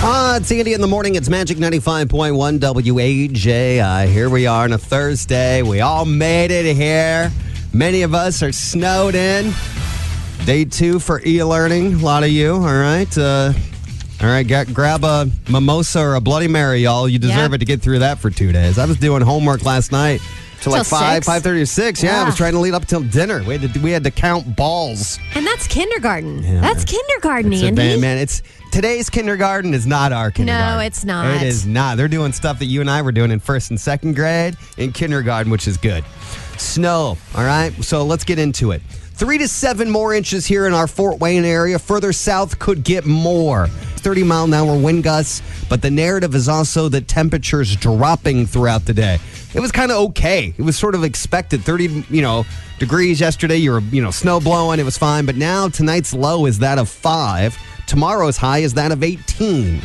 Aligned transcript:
Ah, 0.00 0.36
it's 0.36 0.50
Andy 0.52 0.74
in 0.74 0.80
the 0.80 0.86
morning. 0.86 1.16
It's 1.16 1.28
Magic 1.28 1.58
95.1 1.58 2.60
WAJI. 2.60 4.06
Here 4.08 4.30
we 4.30 4.46
are 4.46 4.64
on 4.64 4.72
a 4.72 4.78
Thursday. 4.78 5.62
We 5.62 5.80
all 5.80 6.04
made 6.04 6.50
it 6.52 6.76
here. 6.76 7.32
Many 7.72 8.02
of 8.02 8.14
us 8.14 8.42
are 8.42 8.52
snowed 8.52 9.14
in. 9.16 9.52
Day 10.46 10.64
two 10.64 11.00
for 11.00 11.20
e 11.26 11.42
learning. 11.42 11.94
A 11.94 11.98
lot 11.98 12.22
of 12.22 12.30
you, 12.30 12.52
all 12.54 12.60
right? 12.60 13.18
Uh, 13.18 13.52
all 14.22 14.28
right, 14.28 14.46
get, 14.46 14.72
grab 14.72 15.02
a 15.04 15.28
mimosa 15.50 16.00
or 16.00 16.14
a 16.14 16.20
Bloody 16.20 16.48
Mary, 16.48 16.78
y'all. 16.84 17.08
You 17.08 17.18
deserve 17.18 17.50
Yeah. 17.50 17.54
it 17.56 17.58
to 17.58 17.64
get 17.64 17.82
through 17.82 17.98
that 17.98 18.18
for 18.18 18.30
two 18.30 18.52
days. 18.52 18.78
I 18.78 18.84
was 18.84 18.96
doing 18.98 19.22
homework 19.22 19.64
last 19.64 19.90
night 19.92 20.20
till 20.60 20.72
like 20.72 20.86
Till 20.86 20.98
5, 20.98 21.24
six? 21.24 21.26
5.30 21.46 21.60
or 21.62 21.66
6. 21.66 22.02
Yeah. 22.02 22.20
I 22.22 22.24
was 22.24 22.34
Yeah. 22.34 22.36
trying 22.38 22.52
to 22.52 22.60
lead 22.60 22.74
up 22.74 22.86
till 22.86 23.00
dinner. 23.02 23.42
We 23.44 23.58
had 23.58 23.74
to, 23.74 23.80
we 23.80 23.90
had 23.90 24.04
to 24.04 24.10
count 24.12 24.56
balls. 24.56 25.18
And 25.34 25.44
that's 25.46 25.66
kindergarten. 25.66 26.60
That's 26.60 26.84
kindergarten, 26.84 27.52
It's 27.52 27.62
a 27.62 27.66
Andy. 27.66 27.76
band, 27.76 28.00
man. 28.00 28.18
It's 28.18 28.42
today's 28.70 29.10
kindergarten 29.10 29.74
is 29.74 29.86
not 29.86 30.12
our 30.12 30.30
kindergarten. 30.30 30.78
No, 30.78 30.80
it's 30.84 31.04
not. 31.04 31.36
It 31.36 31.42
is 31.42 31.66
not. 31.66 31.96
They're 31.96 32.08
doing 32.08 32.32
stuff 32.32 32.58
that 32.58 32.66
you 32.66 32.80
and 32.80 32.90
I 32.90 33.02
were 33.02 33.12
doing 33.12 33.30
in 33.30 33.40
first 33.40 33.70
and 33.70 33.80
second 33.80 34.16
grade 34.16 34.56
in 34.76 34.92
kindergarten, 34.92 35.50
which 35.50 35.66
is 35.66 35.76
good. 35.76 36.04
Snow. 36.56 37.16
All 37.34 37.44
right. 37.44 37.72
So 37.84 38.04
let's 38.04 38.24
get 38.24 38.38
into 38.38 38.72
it. 38.72 38.82
Three 39.18 39.38
to 39.38 39.48
seven 39.48 39.90
more 39.90 40.14
inches 40.14 40.46
here 40.46 40.66
in 40.68 40.74
our 40.74 40.86
Fort 40.86 41.18
Wayne 41.18 41.44
area. 41.44 41.78
Further 41.78 42.12
south 42.12 42.58
could 42.60 42.84
get 42.84 43.04
more. 43.04 43.66
30 43.66 44.22
mile 44.22 44.44
an 44.44 44.54
hour 44.54 44.78
wind 44.78 45.02
gusts, 45.02 45.42
but 45.68 45.82
the 45.82 45.90
narrative 45.90 46.36
is 46.36 46.48
also 46.48 46.88
that 46.88 47.08
temperatures 47.08 47.74
dropping 47.74 48.46
throughout 48.46 48.84
the 48.84 48.94
day. 48.94 49.18
It 49.54 49.60
was 49.60 49.72
kind 49.72 49.90
of 49.90 49.98
okay. 50.10 50.54
It 50.56 50.62
was 50.62 50.78
sort 50.78 50.94
of 50.94 51.02
expected. 51.02 51.62
30, 51.62 52.04
you 52.10 52.22
know, 52.22 52.44
degrees 52.78 53.20
yesterday. 53.20 53.56
You 53.56 53.72
were, 53.72 53.80
you 53.80 54.02
know, 54.02 54.12
snow 54.12 54.38
blowing. 54.38 54.78
It 54.78 54.84
was 54.84 54.96
fine. 54.96 55.26
But 55.26 55.34
now 55.34 55.68
tonight's 55.68 56.14
low 56.14 56.46
is 56.46 56.60
that 56.60 56.78
of 56.78 56.88
five. 56.88 57.58
Tomorrow's 57.88 58.36
high 58.36 58.58
is 58.58 58.74
that 58.74 58.92
of 58.92 59.02
18. 59.02 59.76
In 59.76 59.82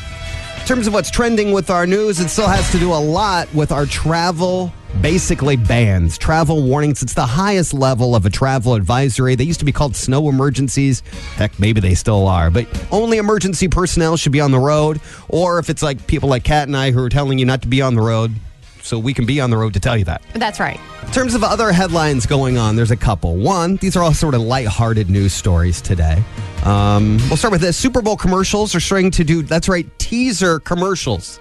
terms 0.66 0.88
of 0.88 0.94
what's 0.94 1.10
trending 1.10 1.54
with 1.54 1.70
our 1.70 1.88
news, 1.88 2.20
it 2.20 2.28
still 2.28 2.50
has 2.50 2.70
to 2.74 2.78
do 2.78 2.92
a 2.92 3.00
lot 3.00 3.52
with 3.54 3.72
our 3.72 3.86
travel, 3.86 4.74
basically 5.00 5.56
bans, 5.56 6.18
travel 6.18 6.64
warnings. 6.64 7.02
It's 7.02 7.14
the 7.14 7.26
highest 7.26 7.74
level 7.74 8.14
of 8.14 8.26
a 8.26 8.30
travel 8.30 8.74
advisory. 8.74 9.36
They 9.36 9.46
used 9.46 9.60
to 9.60 9.66
be 9.66 9.72
called 9.72 9.96
snow 9.96 10.28
emergencies. 10.28 11.00
Heck, 11.38 11.58
maybe 11.60 11.80
they 11.80 11.96
still 11.96 12.28
are, 12.28 12.52
but 12.52 12.68
only 12.92 13.20
emergency 13.20 13.70
personnel 13.70 14.18
should 14.18 14.34
be 14.34 14.42
on 14.42 14.52
the 14.52 14.60
road. 14.60 15.00
Or 15.30 15.58
if 15.60 15.70
it's 15.70 15.82
like 15.82 16.06
people 16.06 16.28
like 16.28 16.44
Kat 16.44 16.68
and 16.68 16.76
I 16.76 16.92
who 16.92 17.02
are 17.02 17.10
telling 17.10 17.40
you 17.40 17.46
not 17.46 17.62
to 17.62 17.70
be 17.70 17.82
on 17.82 17.96
the 17.96 18.02
road, 18.02 18.34
so 18.82 19.00
we 19.00 19.14
can 19.14 19.26
be 19.26 19.40
on 19.40 19.50
the 19.50 19.56
road 19.56 19.74
to 19.76 19.80
tell 19.80 19.96
you 19.98 20.04
that. 20.06 20.22
That's 20.34 20.60
right. 20.60 20.80
In 21.04 21.12
terms 21.14 21.36
of 21.36 21.44
other 21.46 21.72
headlines 21.72 22.26
going 22.26 22.58
on, 22.58 22.76
there's 22.76 22.92
a 22.92 22.98
couple. 22.98 23.38
One, 23.38 23.78
these 23.78 23.96
are 23.96 24.04
all 24.04 24.14
sort 24.14 24.34
of 24.34 24.42
lighthearted 24.42 25.10
news 25.10 25.32
stories 25.32 25.82
today. 25.82 26.22
Um, 26.64 27.18
we'll 27.28 27.38
start 27.38 27.52
with 27.52 27.62
this. 27.62 27.78
Super 27.78 28.02
Bowl 28.02 28.16
commercials 28.16 28.74
are 28.74 28.80
starting 28.80 29.12
to 29.12 29.24
do, 29.24 29.42
that's 29.44 29.68
right, 29.68 29.88
teaser 30.00 30.60
commercials. 30.60 31.40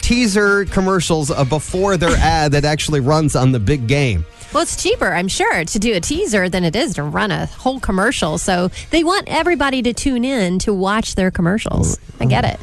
Teaser 0.00 0.64
commercials 0.66 1.30
uh, 1.30 1.44
before 1.44 1.96
their 1.96 2.16
ad 2.16 2.52
that 2.52 2.64
actually 2.64 3.00
runs 3.00 3.36
on 3.36 3.52
the 3.52 3.60
big 3.60 3.86
game. 3.86 4.24
Well, 4.52 4.62
it's 4.62 4.80
cheaper, 4.80 5.12
I'm 5.12 5.28
sure, 5.28 5.64
to 5.64 5.78
do 5.78 5.94
a 5.94 6.00
teaser 6.00 6.48
than 6.48 6.62
it 6.62 6.76
is 6.76 6.94
to 6.94 7.02
run 7.02 7.32
a 7.32 7.46
whole 7.46 7.80
commercial. 7.80 8.38
So 8.38 8.68
they 8.90 9.02
want 9.02 9.24
everybody 9.26 9.82
to 9.82 9.92
tune 9.92 10.24
in 10.24 10.60
to 10.60 10.72
watch 10.72 11.16
their 11.16 11.30
commercials. 11.32 11.98
I 12.20 12.26
get 12.26 12.44
it. 12.44 12.60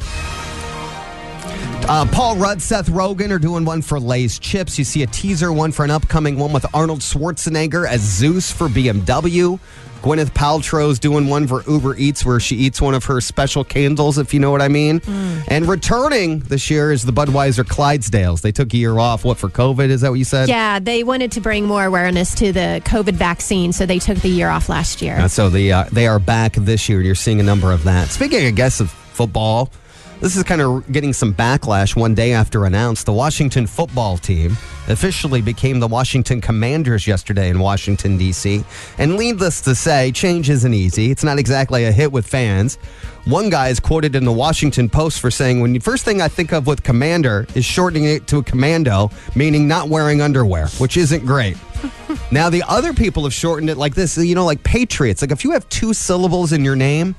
Uh, 1.88 2.06
Paul 2.06 2.36
Rudd, 2.36 2.62
Seth 2.62 2.88
Rogen 2.88 3.30
are 3.30 3.38
doing 3.38 3.64
one 3.64 3.82
for 3.82 3.98
Lay's 4.00 4.38
Chips. 4.38 4.78
You 4.78 4.84
see 4.84 5.02
a 5.02 5.06
teaser 5.08 5.52
one 5.52 5.72
for 5.72 5.84
an 5.84 5.90
upcoming 5.90 6.38
one 6.38 6.52
with 6.52 6.64
Arnold 6.72 7.00
Schwarzenegger 7.00 7.86
as 7.86 8.00
Zeus 8.00 8.50
for 8.50 8.68
BMW. 8.68 9.58
Gwyneth 10.02 10.32
Paltrow's 10.32 10.98
doing 10.98 11.28
one 11.28 11.46
for 11.46 11.62
Uber 11.70 11.96
Eats 11.96 12.24
where 12.24 12.40
she 12.40 12.56
eats 12.56 12.80
one 12.80 12.94
of 12.94 13.04
her 13.04 13.20
special 13.20 13.62
candles, 13.62 14.18
if 14.18 14.34
you 14.34 14.40
know 14.40 14.50
what 14.50 14.60
I 14.60 14.68
mean. 14.68 15.00
And 15.48 15.68
returning 15.68 16.40
this 16.40 16.70
year 16.70 16.90
is 16.90 17.04
the 17.04 17.12
Budweiser 17.12 17.64
Clydesdales. 17.64 18.40
They 18.40 18.52
took 18.52 18.74
a 18.74 18.76
year 18.76 18.98
off. 18.98 19.24
What, 19.24 19.38
for 19.38 19.48
COVID? 19.48 19.88
Is 19.88 20.00
that 20.00 20.10
what 20.10 20.18
you 20.18 20.24
said? 20.24 20.48
Yeah, 20.48 20.78
they 20.78 21.04
wanted 21.04 21.32
to 21.32 21.40
bring 21.40 21.66
more 21.66 21.84
awareness 21.84 22.34
to 22.36 22.52
the 22.52 22.82
COVID 22.84 23.14
vaccine, 23.14 23.72
so 23.72 23.86
they 23.86 23.98
took 23.98 24.18
the 24.18 24.28
year 24.28 24.48
off 24.48 24.68
last 24.68 25.02
year. 25.02 25.16
Uh, 25.18 25.28
so 25.28 25.48
the, 25.48 25.72
uh, 25.72 25.84
they 25.92 26.06
are 26.06 26.18
back 26.18 26.54
this 26.54 26.88
year. 26.88 27.00
You're 27.00 27.14
seeing 27.14 27.38
a 27.38 27.44
number 27.44 27.70
of 27.70 27.84
that. 27.84 28.08
Speaking, 28.08 28.44
I 28.44 28.50
guess, 28.50 28.80
of 28.80 28.90
football, 28.90 29.70
this 30.22 30.36
is 30.36 30.44
kind 30.44 30.60
of 30.60 30.90
getting 30.92 31.12
some 31.12 31.34
backlash 31.34 31.96
one 31.96 32.14
day 32.14 32.32
after 32.32 32.64
announced. 32.64 33.06
The 33.06 33.12
Washington 33.12 33.66
football 33.66 34.16
team 34.16 34.52
officially 34.86 35.42
became 35.42 35.80
the 35.80 35.88
Washington 35.88 36.40
Commanders 36.40 37.08
yesterday 37.08 37.50
in 37.50 37.58
Washington, 37.58 38.16
D.C. 38.16 38.64
And 38.98 39.16
needless 39.16 39.60
to 39.62 39.74
say, 39.74 40.12
change 40.12 40.48
isn't 40.48 40.72
easy. 40.72 41.10
It's 41.10 41.24
not 41.24 41.40
exactly 41.40 41.86
a 41.86 41.90
hit 41.90 42.12
with 42.12 42.24
fans. 42.24 42.76
One 43.24 43.50
guy 43.50 43.70
is 43.70 43.80
quoted 43.80 44.14
in 44.14 44.24
the 44.24 44.30
Washington 44.30 44.88
Post 44.88 45.18
for 45.18 45.28
saying, 45.28 45.60
"When 45.60 45.72
the 45.72 45.80
first 45.80 46.04
thing 46.04 46.22
I 46.22 46.28
think 46.28 46.52
of 46.52 46.68
with 46.68 46.84
commander 46.84 47.48
is 47.56 47.64
shortening 47.64 48.04
it 48.04 48.28
to 48.28 48.38
a 48.38 48.42
commando, 48.44 49.10
meaning 49.34 49.66
not 49.66 49.88
wearing 49.88 50.22
underwear, 50.22 50.68
which 50.78 50.96
isn't 50.96 51.26
great." 51.26 51.56
Now 52.30 52.48
the 52.48 52.62
other 52.68 52.94
people 52.94 53.24
have 53.24 53.34
shortened 53.34 53.68
it 53.68 53.76
like 53.76 53.94
this, 53.94 54.16
you 54.16 54.34
know, 54.34 54.44
like 54.44 54.62
patriots. 54.62 55.20
Like 55.20 55.32
if 55.32 55.44
you 55.44 55.50
have 55.50 55.68
two 55.68 55.92
syllables 55.92 56.52
in 56.52 56.64
your 56.64 56.76
name, 56.76 57.14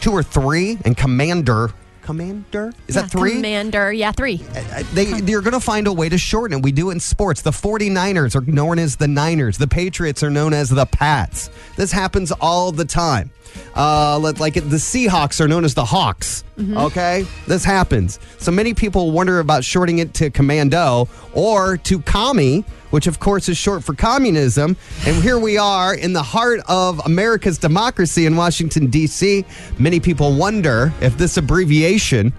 two 0.00 0.12
or 0.12 0.22
three, 0.22 0.78
and 0.84 0.96
commander, 0.96 1.70
commander 2.04 2.72
is 2.86 2.94
that 2.94 3.10
three? 3.10 3.32
Commander, 3.32 3.92
yeah, 3.92 4.12
three. 4.12 4.44
Uh, 4.54 4.82
they 4.92 5.06
they're 5.20 5.40
going 5.40 5.52
to 5.54 5.60
find 5.60 5.86
a 5.86 5.92
way 5.92 6.08
to 6.08 6.18
shorten 6.18 6.58
it. 6.58 6.62
We 6.62 6.70
do 6.70 6.90
it 6.90 6.92
in 6.92 7.00
sports. 7.00 7.42
The 7.42 7.50
49ers 7.50 8.36
are 8.36 8.42
known 8.42 8.78
as 8.78 8.96
the 8.96 9.08
Niners. 9.08 9.58
The 9.58 9.66
Patriots 9.66 10.22
are 10.22 10.30
known 10.30 10.52
as 10.52 10.68
the 10.68 10.86
Pats. 10.86 11.50
This 11.76 11.90
happens 11.90 12.30
all 12.32 12.70
the 12.72 12.84
time. 12.84 13.30
Uh, 13.74 14.18
like 14.38 14.54
the 14.54 14.60
Seahawks 14.60 15.40
are 15.40 15.48
known 15.48 15.64
as 15.64 15.74
the 15.74 15.84
Hawks. 15.84 16.44
Okay, 16.58 17.26
this 17.48 17.64
happens. 17.64 18.18
So 18.38 18.52
many 18.52 18.74
people 18.74 19.10
wonder 19.10 19.40
about 19.40 19.64
shorting 19.64 19.98
it 19.98 20.14
to 20.14 20.30
Commando 20.30 21.08
or 21.32 21.76
to 21.78 22.00
Commie, 22.00 22.64
which 22.94 23.08
of 23.08 23.18
course 23.18 23.48
is 23.48 23.56
short 23.56 23.82
for 23.82 23.92
communism. 23.92 24.76
And 25.04 25.20
here 25.20 25.36
we 25.36 25.58
are 25.58 25.96
in 25.96 26.12
the 26.12 26.22
heart 26.22 26.60
of 26.68 27.00
America's 27.04 27.58
democracy 27.58 28.24
in 28.24 28.36
Washington 28.36 28.86
D.C. 28.86 29.44
Many 29.80 29.98
people 29.98 30.36
wonder 30.36 30.92
if 31.00 31.18
this 31.18 31.36
abbreviation 31.36 32.32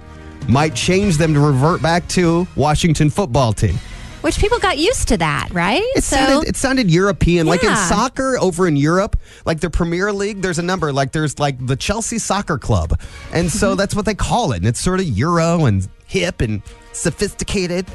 might 0.47 0.73
change 0.73 1.17
them 1.17 1.33
to 1.33 1.41
revert 1.41 1.81
back 1.81 2.07
to 2.09 2.47
Washington 2.55 3.09
football 3.09 3.51
team. 3.51 3.77
Which 4.21 4.39
people 4.39 4.57
got 4.59 4.77
used 4.77 5.09
to 5.09 5.17
that, 5.17 5.49
right? 5.51 5.83
It 5.93 6.05
sounded 6.05 6.47
it 6.47 6.55
sounded 6.55 6.89
European, 6.89 7.47
like 7.47 7.61
in 7.61 7.75
soccer 7.75 8.37
over 8.39 8.65
in 8.65 8.77
Europe, 8.77 9.17
like 9.45 9.59
the 9.59 9.69
Premier 9.69 10.13
League. 10.13 10.41
There's 10.41 10.57
a 10.57 10.63
number, 10.63 10.93
like 10.93 11.11
there's 11.11 11.37
like 11.37 11.63
the 11.67 11.75
Chelsea 11.75 12.17
Soccer 12.17 12.57
Club, 12.57 12.97
and 13.33 13.51
so 13.51 13.71
Mm-hmm. 13.71 13.77
that's 13.77 13.93
what 13.93 14.05
they 14.05 14.15
call 14.15 14.53
it. 14.53 14.57
And 14.57 14.67
it's 14.67 14.79
sort 14.79 15.01
of 15.01 15.05
Euro 15.05 15.65
and 15.65 15.85
hip 16.07 16.39
and 16.39 16.61
sophisticated. 16.95 17.85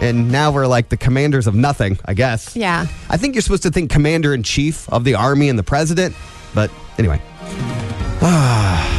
And 0.00 0.30
now 0.30 0.50
we're 0.50 0.66
like 0.66 0.88
the 0.88 0.96
commanders 0.96 1.46
of 1.46 1.54
nothing, 1.54 1.98
I 2.04 2.14
guess. 2.14 2.54
Yeah. 2.54 2.86
I 3.08 3.16
think 3.16 3.34
you're 3.34 3.42
supposed 3.42 3.62
to 3.62 3.70
think 3.70 3.90
commander 3.90 4.34
in 4.34 4.42
chief 4.42 4.88
of 4.90 5.04
the 5.04 5.14
army 5.14 5.48
and 5.48 5.58
the 5.58 5.62
president, 5.62 6.14
but 6.54 6.70
anyway. 6.98 7.20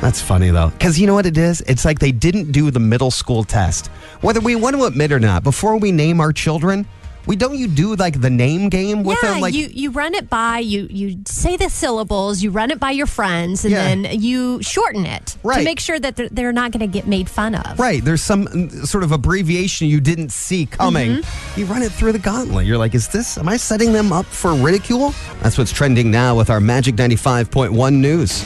That's 0.00 0.20
funny 0.20 0.50
though, 0.50 0.68
because 0.70 1.00
you 1.00 1.06
know 1.06 1.14
what 1.14 1.26
it 1.26 1.38
is? 1.38 1.62
It's 1.62 1.84
like 1.84 1.98
they 1.98 2.12
didn't 2.12 2.52
do 2.52 2.70
the 2.70 2.78
middle 2.78 3.10
school 3.10 3.42
test. 3.42 3.88
Whether 4.20 4.40
we 4.40 4.54
want 4.54 4.76
to 4.76 4.84
admit 4.84 5.10
or 5.10 5.18
not, 5.18 5.42
before 5.42 5.76
we 5.78 5.90
name 5.90 6.20
our 6.20 6.32
children, 6.32 6.86
we 7.26 7.36
don't 7.36 7.56
you 7.58 7.66
do 7.68 7.94
like 7.96 8.20
the 8.20 8.30
name 8.30 8.68
game 8.68 9.02
with 9.04 9.18
yeah, 9.22 9.32
them? 9.32 9.40
Like 9.40 9.54
you 9.54 9.68
you 9.72 9.90
run 9.90 10.14
it 10.14 10.28
by 10.30 10.58
you 10.58 10.86
you 10.90 11.18
say 11.26 11.56
the 11.56 11.68
syllables, 11.68 12.42
you 12.42 12.50
run 12.50 12.70
it 12.70 12.78
by 12.80 12.90
your 12.92 13.06
friends, 13.06 13.64
and 13.64 13.72
Yeah. 13.72 13.84
then 13.84 14.20
you 14.20 14.62
shorten 14.62 15.04
it 15.06 15.36
Right. 15.42 15.58
to 15.58 15.64
make 15.64 15.80
sure 15.80 15.98
that 15.98 16.16
they're, 16.16 16.28
they're 16.30 16.52
not 16.52 16.72
going 16.72 16.80
to 16.80 16.86
get 16.86 17.06
made 17.06 17.28
fun 17.28 17.54
of. 17.54 17.78
Right, 17.78 18.04
there's 18.04 18.22
some 18.22 18.46
mm, 18.46 18.86
sort 18.86 19.04
of 19.04 19.12
abbreviation 19.12 19.88
you 19.88 20.00
didn't 20.00 20.30
see 20.32 20.66
coming. 20.66 21.10
Mm-hmm. 21.18 21.60
You 21.60 21.66
run 21.66 21.82
it 21.82 21.92
through 21.92 22.12
the 22.12 22.18
gauntlet. 22.18 22.66
You're 22.66 22.78
like, 22.78 22.94
is 22.94 23.08
this, 23.08 23.38
am 23.38 23.48
I 23.48 23.56
setting 23.56 23.92
them 23.92 24.12
up 24.12 24.26
for 24.26 24.54
ridicule? 24.54 25.14
That's 25.42 25.58
what's 25.58 25.72
trending 25.72 26.10
now 26.10 26.36
with 26.36 26.50
our 26.50 26.60
Magic 26.60 26.96
95.1 26.96 27.94
news. 27.94 28.44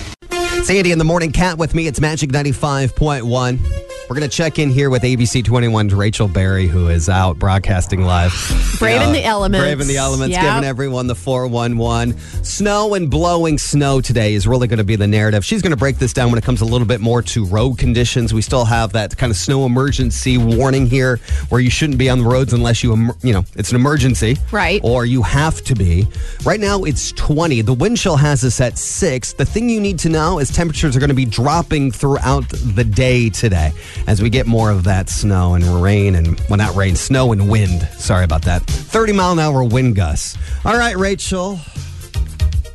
Sandy 0.63 0.93
in 0.93 0.99
the 0.99 1.05
morning, 1.05 1.33
Kat 1.33 1.59
with 1.59 1.75
me. 1.75 1.87
It's 1.89 2.01
Magic 2.01 2.31
95.1. 2.31 3.59
We're 4.09 4.17
going 4.17 4.29
to 4.29 4.37
check 4.37 4.59
in 4.59 4.71
here 4.71 4.91
with 4.91 5.03
ABC 5.03 5.45
21's 5.45 5.95
Rachel 5.95 6.27
Berry, 6.27 6.67
who 6.67 6.89
is 6.89 7.09
out 7.09 7.39
broadcasting 7.39 8.03
live. 8.03 8.33
Braving 8.81 9.13
the 9.13 9.23
elements. 9.23 9.63
Braving 9.65 9.87
the 9.87 9.99
elements, 9.99 10.35
Yep. 10.35 10.43
giving 10.43 10.65
everyone 10.65 11.07
the 11.07 11.15
411. 11.15 12.19
Snow 12.43 12.95
and 12.95 13.09
blowing 13.09 13.57
snow 13.57 14.01
today 14.01 14.35
is 14.35 14.49
really 14.49 14.67
going 14.67 14.79
to 14.79 14.85
be 14.85 14.97
the 14.97 15.07
narrative. 15.07 15.45
She's 15.45 15.63
going 15.63 15.71
to 15.71 15.77
break 15.77 15.99
this 15.99 16.13
down 16.13 16.31
when 16.31 16.39
it 16.39 16.45
comes 16.45 16.61
a 16.61 16.65
little 16.65 16.89
bit 16.89 17.01
more 17.01 17.23
to 17.23 17.45
road 17.47 17.79
conditions. 17.79 18.35
We 18.35 18.43
still 18.43 18.65
have 18.65 18.91
that 18.95 19.17
kind 19.17 19.31
of 19.31 19.37
snow 19.37 19.65
emergency 19.65 20.39
warning 20.39 20.87
here 20.87 21.19
where 21.51 21.61
you 21.61 21.71
shouldn't 21.71 21.99
be 21.99 22.11
on 22.11 22.19
the 22.19 22.25
roads 22.25 22.53
unless 22.53 22.83
you, 22.83 23.11
you 23.23 23.33
know, 23.33 23.45
it's 23.55 23.71
an 23.71 23.77
emergency. 23.77 24.39
Right. 24.51 24.81
Or 24.83 25.07
you 25.07 25.23
have 25.23 25.63
to 25.63 25.75
be. 25.77 26.09
Right 26.45 26.59
now 26.59 26.83
it's 26.83 27.13
20. 27.13 27.61
The 27.63 27.75
wind 27.75 27.97
chill 27.97 28.17
has 28.17 28.43
us 28.45 28.61
at 28.61 28.77
6. 28.77 29.35
The 29.35 29.45
thing 29.47 29.69
you 29.71 29.81
need 29.81 30.01
to 30.01 30.09
know 30.09 30.41
is 30.41 30.50
temperatures 30.51 30.97
are 30.97 31.01
going 31.01 31.09
to 31.11 31.15
be 31.15 31.25
dropping 31.25 31.91
throughout 31.93 32.49
the 32.49 32.85
day 32.85 33.31
today 33.31 33.73
as 34.07 34.23
we 34.23 34.31
get 34.31 34.47
more 34.47 34.71
of 34.71 34.85
that 34.85 35.09
snow 35.09 35.55
and 35.55 35.65
rain 35.83 36.15
and, 36.15 36.41
well, 36.49 36.57
not 36.57 36.75
rain, 36.75 36.97
snow 36.97 37.33
and 37.33 37.49
wind. 37.49 37.83
Sorry 37.99 38.25
about 38.25 38.43
that. 38.43 38.63
30 38.63 39.13
mile 39.13 39.33
an 39.33 39.39
hour 39.39 39.65
wind 39.65 39.97
gusts. 39.97 40.37
All 40.65 40.77
right, 40.77 40.97
Rachel. 40.97 41.59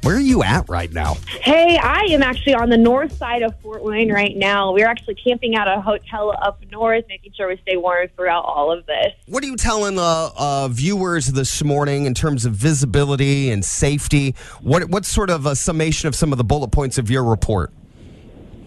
Where 0.05 0.17
are 0.17 0.19
you 0.19 0.43
at 0.43 0.69
right 0.69 0.93
now? 0.93 1.15
Hey, 1.41 1.79
I 1.81 2.01
am 2.11 2.21
actually 2.21 2.53
on 2.53 2.69
the 2.69 2.77
north 2.77 3.11
side 3.17 3.41
of 3.41 3.59
Fort 3.61 3.83
Wayne 3.83 4.13
right 4.13 4.37
now. 4.37 4.71
We're 4.71 4.85
actually 4.85 5.15
camping 5.15 5.55
out 5.55 5.67
a 5.67 5.81
hotel 5.81 6.31
up 6.43 6.61
north, 6.71 7.05
making 7.09 7.33
sure 7.35 7.47
we 7.47 7.57
stay 7.63 7.75
warm 7.75 8.07
throughout 8.15 8.45
all 8.45 8.71
of 8.71 8.85
this. 8.85 9.13
What 9.25 9.43
are 9.43 9.47
you 9.47 9.55
telling 9.55 9.95
the 9.95 10.31
uh, 10.37 10.67
viewers 10.67 11.25
this 11.29 11.63
morning 11.63 12.05
in 12.05 12.13
terms 12.13 12.45
of 12.45 12.53
visibility 12.53 13.49
and 13.49 13.65
safety? 13.65 14.35
What 14.61 14.91
what's 14.91 15.07
sort 15.07 15.31
of 15.31 15.47
a 15.47 15.55
summation 15.55 16.07
of 16.07 16.13
some 16.13 16.31
of 16.31 16.37
the 16.37 16.43
bullet 16.43 16.69
points 16.69 16.99
of 16.99 17.09
your 17.09 17.23
report? 17.23 17.73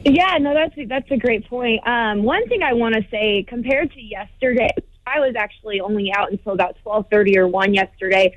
Yeah, 0.05 0.39
no, 0.41 0.55
that's 0.55 0.75
that's 0.89 1.11
a 1.13 1.19
great 1.19 1.49
point. 1.49 1.87
Um, 1.87 2.25
one 2.25 2.49
thing 2.49 2.65
I 2.65 2.73
want 2.73 2.97
to 2.97 3.07
say, 3.13 3.45
compared 3.47 3.93
to 3.93 4.01
yesterday, 4.01 4.71
I 5.07 5.21
was 5.21 5.37
actually 5.37 5.79
only 5.81 6.13
out 6.13 6.33
until 6.33 6.53
about 6.53 6.79
twelve 6.83 7.07
thirty 7.13 7.39
or 7.39 7.47
one 7.47 7.75
yesterday. 7.75 8.35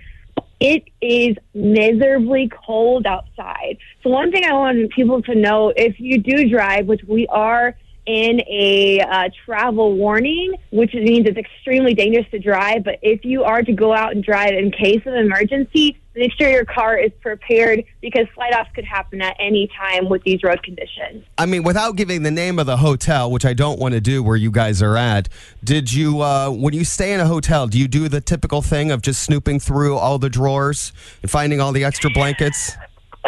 It 0.62 0.84
is 1.02 1.36
miserably 1.56 2.52
cold 2.66 3.08
outside. 3.08 3.80
So 4.04 4.12
one 4.12 4.32
thing 4.32 4.46
I 4.46 4.54
want 4.54 4.92
people 4.92 5.20
to 5.24 5.34
know, 5.34 5.74
if 5.76 6.00
you 6.00 6.20
do 6.20 6.48
drive, 6.50 6.86
which 6.86 7.02
we 7.08 7.26
are 7.28 7.76
in 8.06 8.42
a 8.48 9.00
uh, 9.00 9.30
travel 9.44 9.96
warning, 9.96 10.54
which 10.72 10.94
means 10.94 11.28
it's 11.28 11.38
extremely 11.38 11.96
dangerous 11.96 12.28
to 12.30 12.38
drive. 12.38 12.84
But 12.84 13.00
if 13.02 13.26
you 13.26 13.44
are 13.44 13.64
to 13.64 13.74
go 13.74 13.92
out 13.92 14.12
and 14.12 14.24
drive 14.24 14.54
in 14.54 14.72
case 14.72 15.02
of 15.08 15.16
emergency, 15.16 15.98
make 16.16 16.32
sure 16.38 16.50
your 16.50 16.66
car 16.66 16.98
is 16.98 17.12
prepared 17.22 17.84
because 18.02 18.28
flight 18.36 18.54
offs 18.54 18.70
could 18.74 18.86
happen 18.86 19.22
at 19.22 19.36
any 19.40 19.70
time 19.78 20.10
with 20.10 20.24
these 20.24 20.44
road 20.44 20.62
conditions. 20.64 21.26
I 21.38 21.46
mean, 21.46 21.64
without 21.64 21.96
giving 21.96 22.24
the 22.24 22.32
name 22.32 22.60
of 22.60 22.66
the 22.66 22.78
hotel, 22.78 23.32
which 23.32 23.46
I 23.46 23.54
don't 23.54 23.80
want 23.80 23.94
to 23.94 24.02
do 24.02 24.22
where 24.22 24.36
you 24.36 24.52
guys 24.52 24.82
are 24.82 24.98
at, 24.98 25.30
did 25.64 25.92
you, 25.94 26.22
uh, 26.22 26.50
when 26.50 26.74
you 26.74 26.84
stay 26.84 27.14
in 27.14 27.20
a 27.20 27.28
hotel, 27.28 27.68
do 27.68 27.80
you 27.80 27.88
do 27.88 28.10
the 28.10 28.22
typical 28.22 28.62
thing 28.62 28.92
of 28.92 29.02
just 29.02 29.24
snooping 29.24 29.60
through 29.60 29.98
all 29.98 30.20
the 30.20 30.30
drawers 30.30 30.92
and 31.22 31.32
finding 31.32 31.62
all 31.62 31.72
the 31.72 31.84
extra 31.84 32.10
blankets? 32.10 32.76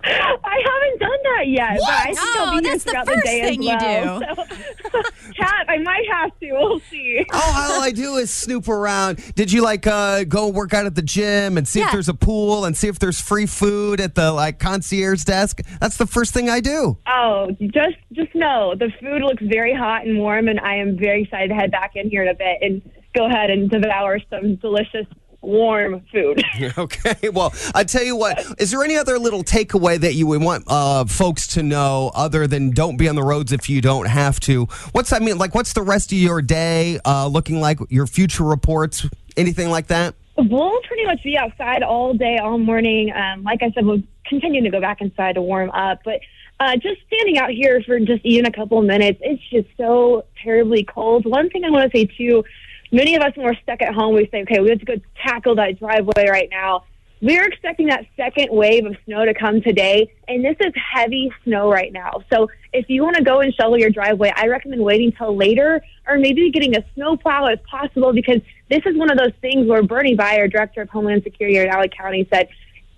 I 0.00 0.62
haven't 0.64 1.00
done 1.00 1.18
that 1.24 1.48
yet, 1.48 1.78
but 1.80 1.88
I 1.88 2.04
think 2.04 2.16
No, 2.16 2.44
I'll 2.44 2.60
be 2.60 2.68
that's 2.68 2.84
the 2.84 2.90
throughout 2.90 3.06
first 3.06 3.24
day 3.24 3.42
thing 3.42 3.62
you 3.62 3.78
do. 3.78 3.86
So, 3.86 4.44
Kat, 5.36 5.66
I 5.68 5.78
might 5.78 6.04
have 6.10 6.30
to. 6.40 6.52
We'll 6.52 6.80
see. 6.90 7.24
Oh, 7.32 7.72
all 7.74 7.82
I 7.82 7.90
do 7.90 8.16
is 8.16 8.30
snoop 8.30 8.68
around. 8.68 9.34
Did 9.34 9.52
you 9.52 9.62
like 9.62 9.86
uh, 9.86 10.24
go 10.24 10.48
work 10.48 10.74
out 10.74 10.86
at 10.86 10.94
the 10.94 11.02
gym 11.02 11.56
and 11.58 11.66
see 11.66 11.80
if 11.80 11.86
Yeah. 11.86 11.92
there's 11.92 12.08
a 12.08 12.14
pool 12.14 12.64
and 12.64 12.76
see 12.76 12.88
if 12.88 12.98
there's 12.98 13.20
free 13.20 13.46
food 13.46 14.00
at 14.00 14.14
the 14.14 14.32
like 14.32 14.58
concierge 14.58 15.24
desk? 15.24 15.60
That's 15.80 15.96
the 15.96 16.06
first 16.06 16.32
thing 16.34 16.48
I 16.50 16.60
do. 16.60 16.96
Oh, 17.06 17.50
just 17.60 17.96
just 18.12 18.34
know 18.34 18.74
the 18.78 18.90
food 19.00 19.22
looks 19.22 19.42
very 19.42 19.74
hot 19.74 20.06
and 20.06 20.18
warm, 20.18 20.48
and 20.48 20.58
I 20.60 20.76
am 20.76 20.96
very 20.98 21.22
excited 21.22 21.48
to 21.48 21.54
head 21.54 21.70
back 21.70 21.92
in 21.94 22.10
here 22.10 22.22
in 22.22 22.28
a 22.28 22.34
bit 22.34 22.58
and 22.62 22.82
go 23.14 23.26
ahead 23.26 23.50
and 23.50 23.70
devour 23.70 24.18
some 24.30 24.56
delicious 24.56 25.06
warm 25.40 26.04
food. 26.12 26.42
Okay. 26.78 27.30
Well, 27.30 27.52
I 27.74 27.84
tell 27.84 28.02
you 28.02 28.16
what. 28.16 28.44
Is 28.58 28.70
there 28.70 28.84
any 28.84 28.96
other 28.96 29.18
little 29.18 29.42
takeaway 29.42 29.98
that 29.98 30.14
you 30.14 30.26
would 30.26 30.42
want 30.42 30.64
uh, 30.66 31.04
folks 31.06 31.46
to 31.48 31.62
know 31.62 32.10
other 32.14 32.46
than 32.46 32.70
don't 32.70 32.96
be 32.96 33.08
on 33.08 33.14
the 33.14 33.22
roads 33.22 33.52
if 33.52 33.68
you 33.68 33.80
don't 33.80 34.06
have 34.06 34.38
to? 34.40 34.66
What's 34.92 35.12
I 35.12 35.18
mean? 35.18 35.38
Like, 35.38 35.54
what's 35.54 35.72
the 35.72 35.82
rest 35.82 36.12
of 36.12 36.18
your 36.18 36.42
day 36.42 37.00
uh, 37.04 37.26
looking 37.26 37.60
like? 37.60 37.78
Your 37.88 38.06
future 38.06 38.44
reports? 38.44 39.06
Anything 39.36 39.70
like 39.70 39.88
that? 39.88 40.14
We'll 40.36 40.80
pretty 40.86 41.04
much 41.04 41.22
be 41.24 41.36
outside 41.36 41.82
all 41.82 42.14
day, 42.14 42.38
all 42.38 42.58
morning. 42.58 43.12
Um, 43.12 43.42
like 43.42 43.62
I 43.62 43.70
said, 43.72 43.84
we'll 43.84 44.02
continue 44.26 44.62
to 44.62 44.70
go 44.70 44.80
back 44.80 45.00
inside 45.00 45.34
to 45.34 45.42
warm 45.42 45.70
up. 45.70 46.00
But 46.04 46.20
uh, 46.60 46.76
just 46.76 47.00
standing 47.06 47.38
out 47.38 47.50
here 47.50 47.82
for 47.86 47.98
just 48.00 48.24
even 48.24 48.46
a 48.46 48.52
couple 48.52 48.78
of 48.78 48.84
minutes, 48.84 49.18
it's 49.22 49.42
just 49.50 49.68
so 49.76 50.24
terribly 50.42 50.84
cold. 50.84 51.24
One 51.24 51.50
thing 51.50 51.64
I 51.64 51.70
want 51.70 51.90
to 51.90 51.96
say 51.96 52.04
too, 52.04 52.44
many 52.92 53.14
of 53.14 53.22
us 53.22 53.36
when 53.36 53.46
we're 53.46 53.54
stuck 53.62 53.82
at 53.82 53.94
home, 53.94 54.14
we 54.14 54.28
say, 54.30 54.42
okay, 54.42 54.60
we 54.60 54.70
have 54.70 54.80
to 54.80 54.84
go 54.84 54.94
tackle 55.22 55.54
that 55.56 55.78
driveway 55.78 56.28
right 56.28 56.48
now. 56.50 56.84
We're 57.20 57.44
expecting 57.44 57.88
that 57.88 58.06
second 58.16 58.48
wave 58.52 58.86
of 58.86 58.96
snow 59.04 59.24
to 59.24 59.34
come 59.34 59.60
today, 59.60 60.12
and 60.28 60.44
this 60.44 60.54
is 60.60 60.72
heavy 60.76 61.32
snow 61.42 61.68
right 61.68 61.92
now. 61.92 62.22
So 62.32 62.48
if 62.72 62.88
you 62.88 63.02
want 63.02 63.16
to 63.16 63.24
go 63.24 63.40
and 63.40 63.52
shovel 63.54 63.76
your 63.76 63.90
driveway, 63.90 64.32
I 64.36 64.46
recommend 64.46 64.84
waiting 64.84 65.10
till 65.10 65.36
later 65.36 65.82
or 66.06 66.16
maybe 66.16 66.48
getting 66.52 66.76
a 66.76 66.84
snow 66.94 67.16
plow 67.16 67.46
if 67.46 67.60
possible 67.64 68.12
because 68.12 68.40
this 68.70 68.82
is 68.86 68.96
one 68.96 69.10
of 69.10 69.18
those 69.18 69.32
things 69.40 69.66
where 69.66 69.82
Bernie 69.82 70.16
Beier, 70.16 70.50
Director 70.50 70.82
of 70.82 70.90
Homeland 70.90 71.24
Security 71.24 71.58
at 71.58 71.66
Allen 71.66 71.88
County, 71.88 72.28
said 72.32 72.48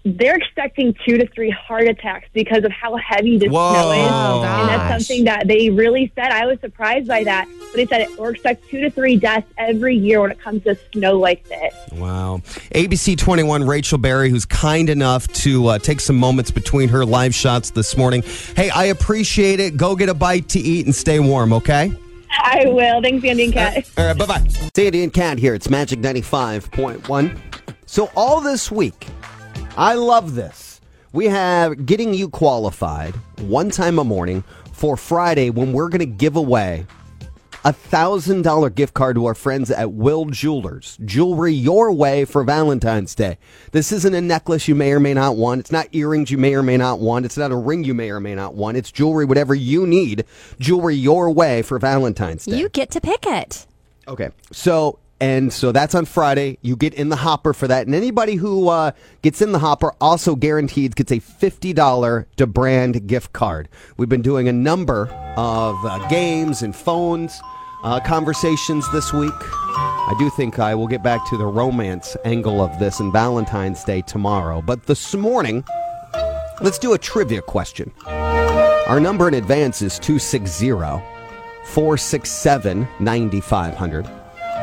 they're 0.04 0.36
expecting 0.36 0.94
two 1.04 1.18
to 1.18 1.26
three 1.28 1.50
heart 1.50 1.86
attacks 1.86 2.26
because 2.32 2.64
of 2.64 2.72
how 2.72 2.96
heavy 2.96 3.36
this 3.36 3.50
Whoa. 3.50 3.72
snow 3.72 3.92
is. 3.92 4.10
Oh, 4.10 4.42
and 4.42 4.68
that's 4.68 5.06
something 5.06 5.24
that 5.24 5.46
they 5.46 5.68
really 5.68 6.10
said. 6.14 6.32
I 6.32 6.46
was 6.46 6.58
surprised 6.60 7.06
by 7.06 7.24
that. 7.24 7.46
But 7.46 7.76
they 7.76 7.86
said 7.86 8.08
we're 8.18 8.30
expect 8.30 8.68
two 8.68 8.80
to 8.80 8.90
three 8.90 9.16
deaths 9.16 9.46
every 9.58 9.94
year 9.94 10.22
when 10.22 10.30
it 10.30 10.40
comes 10.40 10.64
to 10.64 10.76
snow 10.92 11.18
like 11.18 11.46
this. 11.48 11.74
Wow. 11.92 12.40
ABC 12.74 13.18
21, 13.18 13.66
Rachel 13.66 13.98
Berry, 13.98 14.30
who's 14.30 14.46
kind 14.46 14.88
enough 14.88 15.28
to 15.28 15.66
uh, 15.66 15.78
take 15.78 16.00
some 16.00 16.16
moments 16.16 16.50
between 16.50 16.88
her 16.88 17.04
live 17.04 17.34
shots 17.34 17.70
this 17.70 17.96
morning. 17.96 18.22
Hey, 18.56 18.70
I 18.70 18.86
appreciate 18.86 19.60
it. 19.60 19.76
Go 19.76 19.94
get 19.96 20.08
a 20.08 20.14
bite 20.14 20.48
to 20.50 20.58
eat 20.58 20.86
and 20.86 20.94
stay 20.94 21.20
warm, 21.20 21.52
okay? 21.52 21.92
I 22.30 22.64
will. 22.66 23.02
Thanks, 23.02 23.24
Andy 23.24 23.44
and 23.44 23.52
Kat. 23.52 23.88
All 23.98 24.06
right, 24.06 24.16
bye 24.16 24.26
bye. 24.26 24.46
Sandy 24.74 25.02
and 25.02 25.12
Kat 25.12 25.38
here. 25.38 25.54
It's 25.54 25.68
Magic 25.68 25.98
95.1. 25.98 27.38
So, 27.86 28.10
all 28.14 28.40
this 28.40 28.70
week, 28.70 29.08
I 29.80 29.94
love 29.94 30.34
this. 30.34 30.78
We 31.14 31.24
have 31.28 31.86
getting 31.86 32.12
you 32.12 32.28
qualified 32.28 33.14
one 33.38 33.70
time 33.70 33.98
a 33.98 34.04
morning 34.04 34.44
for 34.72 34.94
Friday 34.94 35.48
when 35.48 35.72
we're 35.72 35.88
going 35.88 36.00
to 36.00 36.04
give 36.04 36.36
away 36.36 36.84
a 37.64 37.72
thousand 37.72 38.42
dollar 38.42 38.68
gift 38.68 38.92
card 38.92 39.16
to 39.16 39.24
our 39.24 39.34
friends 39.34 39.70
at 39.70 39.92
Will 39.92 40.26
Jewelers. 40.26 40.98
Jewelry 41.06 41.54
your 41.54 41.92
way 41.92 42.26
for 42.26 42.44
Valentine's 42.44 43.14
Day. 43.14 43.38
This 43.72 43.90
isn't 43.90 44.12
a 44.12 44.20
necklace 44.20 44.68
you 44.68 44.74
may 44.74 44.92
or 44.92 45.00
may 45.00 45.14
not 45.14 45.36
want. 45.36 45.60
It's 45.60 45.72
not 45.72 45.88
earrings 45.92 46.30
you 46.30 46.36
may 46.36 46.52
or 46.52 46.62
may 46.62 46.76
not 46.76 46.98
want. 47.00 47.24
It's 47.24 47.38
not 47.38 47.50
a 47.50 47.56
ring 47.56 47.82
you 47.82 47.94
may 47.94 48.10
or 48.10 48.20
may 48.20 48.34
not 48.34 48.54
want. 48.54 48.76
It's 48.76 48.92
jewelry, 48.92 49.24
whatever 49.24 49.54
you 49.54 49.86
need. 49.86 50.26
Jewelry 50.58 50.96
your 50.96 51.30
way 51.30 51.62
for 51.62 51.78
Valentine's 51.78 52.44
Day. 52.44 52.58
You 52.58 52.68
get 52.68 52.90
to 52.90 53.00
pick 53.00 53.24
it. 53.26 53.66
Okay. 54.06 54.28
So 54.52 54.98
and 55.20 55.52
so 55.52 55.70
that's 55.70 55.94
on 55.94 56.06
Friday. 56.06 56.58
You 56.62 56.76
get 56.76 56.94
in 56.94 57.10
the 57.10 57.16
hopper 57.16 57.52
for 57.52 57.68
that, 57.68 57.86
and 57.86 57.94
anybody 57.94 58.36
who 58.36 58.68
uh, 58.68 58.92
gets 59.22 59.42
in 59.42 59.52
the 59.52 59.58
hopper 59.58 59.92
also 60.00 60.34
guaranteed 60.34 60.96
gets 60.96 61.12
a 61.12 61.18
fifty 61.18 61.72
dollar 61.72 62.26
DeBrand 62.36 63.06
gift 63.06 63.32
card. 63.32 63.68
We've 63.96 64.08
been 64.08 64.22
doing 64.22 64.48
a 64.48 64.52
number 64.52 65.08
of 65.36 65.84
uh, 65.84 66.08
games 66.08 66.62
and 66.62 66.74
phones 66.74 67.40
uh, 67.82 68.00
conversations 68.00 68.90
this 68.92 69.12
week. 69.12 69.32
I 69.32 70.14
do 70.18 70.30
think 70.30 70.58
I 70.58 70.74
will 70.74 70.88
get 70.88 71.02
back 71.02 71.28
to 71.28 71.36
the 71.36 71.46
romance 71.46 72.16
angle 72.24 72.60
of 72.60 72.78
this 72.78 73.00
and 73.00 73.12
Valentine's 73.12 73.84
Day 73.84 74.02
tomorrow. 74.02 74.62
But 74.62 74.86
this 74.86 75.14
morning, 75.14 75.64
let's 76.60 76.78
do 76.78 76.94
a 76.94 76.98
trivia 76.98 77.42
question. 77.42 77.92
Our 78.06 78.98
number 78.98 79.28
in 79.28 79.34
advance 79.34 79.82
is 79.82 79.98
260 79.98 80.70
467 80.70 82.88
9500. 82.98 84.19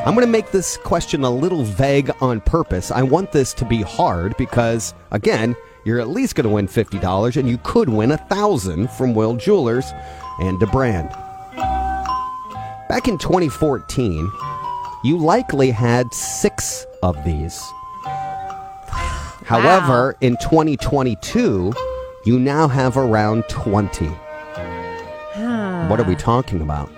I'm 0.08 0.14
going 0.14 0.26
to 0.26 0.32
make 0.32 0.52
this 0.52 0.78
question 0.78 1.26
a 1.26 1.30
little 1.30 1.64
vague 1.66 2.10
on 2.22 2.40
purpose. 2.40 2.92
I 2.92 3.04
want 3.04 3.34
this 3.34 3.54
to 3.56 3.66
be 3.66 3.82
hard 3.82 4.38
because, 4.38 4.94
again, 5.12 5.54
you're 5.84 6.00
at 6.00 6.08
least 6.08 6.36
going 6.36 6.48
to 6.48 6.50
win 6.50 6.66
$50 6.66 7.36
and 7.36 7.50
you 7.50 7.58
could 7.58 7.90
win 7.90 8.12
a 8.12 8.16
1000 8.16 8.90
from 8.92 9.14
Will 9.14 9.36
Jewelers 9.36 9.92
and 10.40 10.58
DeBrand. 10.62 11.10
Back 12.88 13.10
in 13.10 13.18
2014, 13.18 14.32
you 15.04 15.18
likely 15.18 15.72
had 15.72 16.14
six 16.14 16.86
of 17.04 17.22
these. 17.26 17.62
However, 19.44 20.16
in 20.22 20.38
2022, 20.38 21.74
you 22.26 22.40
now 22.40 22.70
have 22.70 22.96
around 22.96 23.44
20. 23.50 24.06
What 25.90 26.00
are 26.00 26.06
we 26.08 26.16
talking 26.16 26.62
about? 26.62 26.90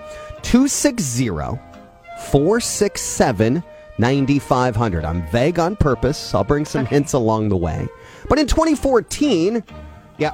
260 0.44 1.32
467 2.20 3.64
9500. 3.98 5.06
I'm 5.06 5.28
vague 5.28 5.60
on 5.60 5.76
purpose. 5.76 6.34
I'll 6.34 6.44
bring 6.44 6.66
some 6.66 6.86
hints 6.86 7.14
along 7.14 7.50
the 7.50 7.58
way. 7.58 7.88
But 8.30 8.40
in 8.40 8.48
2014, 8.48 9.64
yeah, 10.18 10.32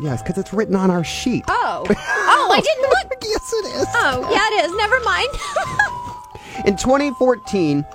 yes, 0.00 0.22
because 0.22 0.38
it's 0.38 0.52
written 0.52 0.76
on 0.76 0.90
our 0.90 1.04
sheet. 1.04 1.44
Oh. 1.48 1.86
Oh, 2.34 2.50
I 2.50 2.60
didn't 2.60 2.82
look. 2.82 3.22
yes, 3.22 3.52
it 3.52 3.66
is. 3.80 3.86
Oh, 3.94 4.28
yeah, 4.30 4.46
it 4.50 4.64
is. 4.64 4.76
Never 4.76 5.00
mind. 5.00 5.28
In 6.66 6.76
2014, 6.76 7.86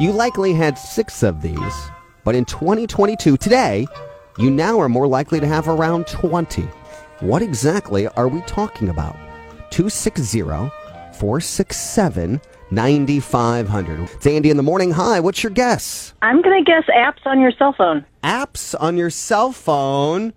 you 0.00 0.12
likely 0.12 0.52
had 0.54 0.78
six 0.78 1.22
of 1.22 1.42
these. 1.42 1.90
But 2.24 2.34
in 2.34 2.44
2022, 2.44 3.36
today, 3.36 3.86
you 4.38 4.50
now 4.50 4.78
are 4.80 4.88
more 4.88 5.06
likely 5.06 5.40
to 5.40 5.46
have 5.46 5.68
around 5.68 6.06
20. 6.06 6.62
What 7.20 7.42
exactly 7.42 8.08
are 8.08 8.28
we 8.28 8.40
talking 8.42 8.88
about? 8.88 9.14
260 9.70 10.42
467 11.22 12.40
9500. 12.72 14.00
It's 14.10 14.26
Andy 14.26 14.50
in 14.50 14.56
the 14.56 14.62
morning. 14.64 14.90
Hi, 14.90 15.20
what's 15.20 15.44
your 15.44 15.52
guess? 15.52 16.14
I'm 16.20 16.42
going 16.42 16.64
to 16.64 16.68
guess 16.68 16.82
apps 16.92 17.24
on 17.24 17.40
your 17.40 17.52
cell 17.52 17.72
phone. 17.78 18.04
Apps 18.24 18.74
on 18.80 18.96
your 18.96 19.08
cell 19.08 19.52
phone 19.52 20.32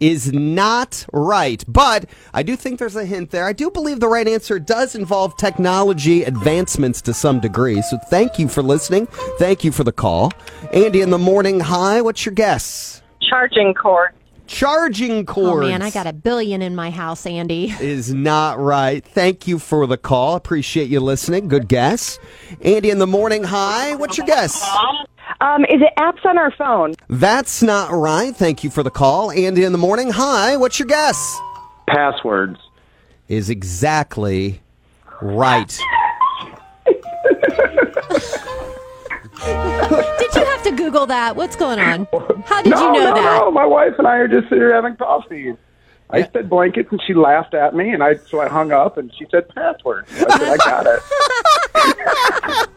is 0.00 0.32
not 0.32 1.06
right. 1.12 1.62
But 1.68 2.06
I 2.34 2.42
do 2.42 2.56
think 2.56 2.80
there's 2.80 2.96
a 2.96 3.04
hint 3.04 3.30
there. 3.30 3.44
I 3.44 3.52
do 3.52 3.70
believe 3.70 4.00
the 4.00 4.08
right 4.08 4.26
answer 4.26 4.58
does 4.58 4.96
involve 4.96 5.36
technology 5.36 6.24
advancements 6.24 7.00
to 7.02 7.14
some 7.14 7.38
degree. 7.38 7.80
So 7.82 7.96
thank 8.08 8.36
you 8.36 8.48
for 8.48 8.64
listening. 8.64 9.06
Thank 9.38 9.62
you 9.62 9.70
for 9.70 9.84
the 9.84 9.92
call. 9.92 10.32
Andy 10.72 11.02
in 11.02 11.10
the 11.10 11.18
morning. 11.18 11.60
Hi, 11.60 12.00
what's 12.00 12.26
your 12.26 12.34
guess? 12.34 13.00
charging 13.30 13.74
cord. 13.74 14.10
Charging 14.50 15.24
Oh 15.36 15.60
man, 15.60 15.80
I 15.80 15.90
got 15.90 16.08
a 16.08 16.12
billion 16.12 16.60
in 16.60 16.74
my 16.74 16.90
house, 16.90 17.24
Andy. 17.24 17.66
is 17.80 18.12
not 18.12 18.58
right. 18.58 19.02
Thank 19.02 19.46
you 19.46 19.60
for 19.60 19.86
the 19.86 19.96
call. 19.96 20.34
Appreciate 20.34 20.90
you 20.90 20.98
listening. 20.98 21.46
Good 21.46 21.68
guess. 21.68 22.18
Andy 22.60 22.90
in 22.90 22.98
the 22.98 23.06
morning. 23.06 23.44
Hi. 23.44 23.94
What's 23.94 24.18
your 24.18 24.26
guess? 24.26 24.60
Um, 25.40 25.64
is 25.66 25.80
it 25.80 25.92
apps 25.96 26.26
on 26.26 26.36
our 26.36 26.50
phone? 26.50 26.94
That's 27.08 27.62
not 27.62 27.92
right. 27.92 28.34
Thank 28.34 28.64
you 28.64 28.70
for 28.70 28.82
the 28.82 28.90
call. 28.90 29.30
Andy 29.30 29.62
in 29.62 29.70
the 29.70 29.78
morning. 29.78 30.10
Hi. 30.10 30.56
What's 30.56 30.80
your 30.80 30.88
guess? 30.88 31.40
Passwords. 31.86 32.58
Is 33.28 33.50
exactly 33.50 34.62
right. 35.22 35.78
Did 39.44 40.34
you 40.34 40.44
have 40.44 40.62
to 40.64 40.72
Google 40.72 41.06
that? 41.06 41.36
What's 41.36 41.56
going 41.56 41.78
on? 41.78 42.06
How 42.44 42.62
did 42.62 42.70
no, 42.70 42.92
you 42.92 43.00
know 43.00 43.10
no, 43.10 43.14
that? 43.14 43.38
no. 43.40 43.50
My 43.50 43.66
wife 43.66 43.94
and 43.98 44.06
I 44.06 44.16
are 44.16 44.28
just 44.28 44.44
sitting 44.44 44.58
here 44.58 44.74
having 44.74 44.96
coffee. 44.96 45.54
I 46.10 46.28
said 46.30 46.50
blankets, 46.50 46.88
and 46.90 47.00
she 47.06 47.14
laughed 47.14 47.54
at 47.54 47.74
me, 47.74 47.90
and 47.90 48.02
I 48.02 48.16
so 48.16 48.40
I 48.40 48.48
hung 48.48 48.72
up, 48.72 48.98
and 48.98 49.12
she 49.16 49.26
said 49.30 49.48
password. 49.50 50.06
I 50.10 50.38
said 50.38 50.42
I 50.42 50.56
got 50.56 50.86
it. 50.86 51.00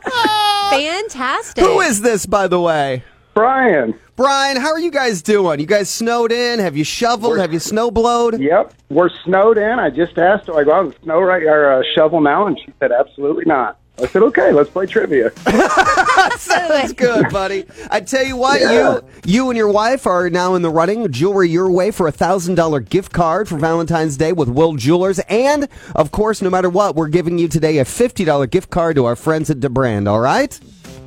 Fantastic. 0.69 1.63
Who 1.63 1.81
is 1.81 2.01
this, 2.01 2.25
by 2.25 2.47
the 2.47 2.59
way? 2.59 3.03
Brian. 3.33 3.99
Brian, 4.15 4.57
how 4.57 4.71
are 4.71 4.79
you 4.79 4.91
guys 4.91 5.23
doing? 5.23 5.59
You 5.59 5.65
guys 5.65 5.89
snowed 5.89 6.31
in? 6.31 6.59
Have 6.59 6.77
you 6.77 6.83
shoveled? 6.83 7.39
Have 7.39 7.51
you 7.51 7.57
snowblowed? 7.57 8.39
Yep, 8.39 8.73
we're 8.89 9.09
snowed 9.25 9.57
in. 9.57 9.79
I 9.79 9.89
just 9.89 10.17
asked, 10.19 10.45
do 10.45 10.55
I 10.55 10.63
go 10.63 10.73
out 10.73 10.85
and 10.85 10.95
snow 11.03 11.19
right 11.19 11.41
or 11.41 11.73
uh, 11.73 11.83
shovel 11.95 12.21
now? 12.21 12.45
And 12.45 12.59
she 12.59 12.71
said, 12.79 12.91
absolutely 12.91 13.45
not. 13.45 13.79
I 14.01 14.07
said, 14.07 14.23
okay, 14.23 14.51
let's 14.51 14.69
play 14.71 14.85
trivia. 14.87 15.31
Sounds 16.37 16.93
good, 16.93 17.29
buddy. 17.29 17.65
I 17.91 18.01
tell 18.01 18.23
you 18.23 18.35
what, 18.35 18.59
Yeah. 18.59 18.71
you 18.95 19.03
you 19.25 19.49
and 19.49 19.57
your 19.57 19.69
wife 19.71 20.07
are 20.07 20.29
now 20.29 20.55
in 20.55 20.61
the 20.63 20.69
running. 20.69 21.11
Jewelry 21.11 21.49
your 21.49 21.69
way 21.71 21.91
for 21.91 22.07
a 22.07 22.11
thousand 22.11 22.55
dollar 22.55 22.79
gift 22.79 23.11
card 23.13 23.47
for 23.47 23.57
Valentine's 23.57 24.17
Day 24.17 24.33
with 24.33 24.49
Will 24.49 24.73
Jewelers, 24.75 25.19
and 25.29 25.67
of 25.95 26.11
course, 26.11 26.41
no 26.41 26.49
matter 26.49 26.69
what, 26.69 26.95
we're 26.95 27.07
giving 27.07 27.37
you 27.37 27.47
today 27.47 27.77
a 27.77 27.85
fifty 27.85 28.25
dollar 28.25 28.47
gift 28.47 28.69
card 28.71 28.95
to 28.95 29.05
our 29.05 29.15
friends 29.15 29.49
at 29.49 29.59
DeBrand. 29.59 30.07
All 30.09 30.19
right? 30.19 30.59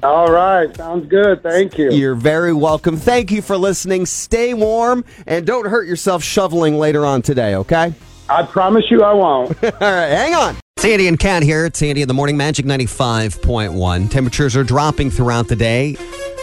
All 0.03 0.31
right, 0.31 0.75
sounds 0.77 1.09
good. 1.09 1.43
Thank 1.43 1.79
you. 1.79 1.91
You're 1.91 2.15
very 2.15 2.53
welcome. 2.53 2.97
Thank 2.97 3.33
you 3.33 3.43
for 3.43 3.57
listening. 3.57 4.07
Stay 4.07 4.55
warm 4.55 5.05
and 5.27 5.45
don't 5.47 5.67
hurt 5.67 5.89
yourself 5.89 6.23
shoveling 6.23 6.79
later 6.79 7.05
on 7.05 7.23
today. 7.23 7.57
Okay? 7.57 7.93
I 8.29 8.43
promise 8.45 8.85
you 8.91 9.03
I 9.03 9.13
won't. 9.13 9.51
All 9.65 9.71
right, 9.81 10.09
hang 10.09 10.35
on. 10.35 10.57
Sandy 10.79 11.09
and 11.09 11.19
Kat 11.19 11.43
here. 11.43 11.65
It's 11.65 11.79
Sandy 11.79 12.03
in 12.03 12.09
the 12.09 12.13
morning. 12.13 12.37
Magic 12.37 12.67
95.1. 12.67 14.11
Temperatures 14.11 14.55
are 14.55 14.63
dropping 14.63 15.11
throughout 15.11 15.49
the 15.49 15.57
day. 15.57 15.97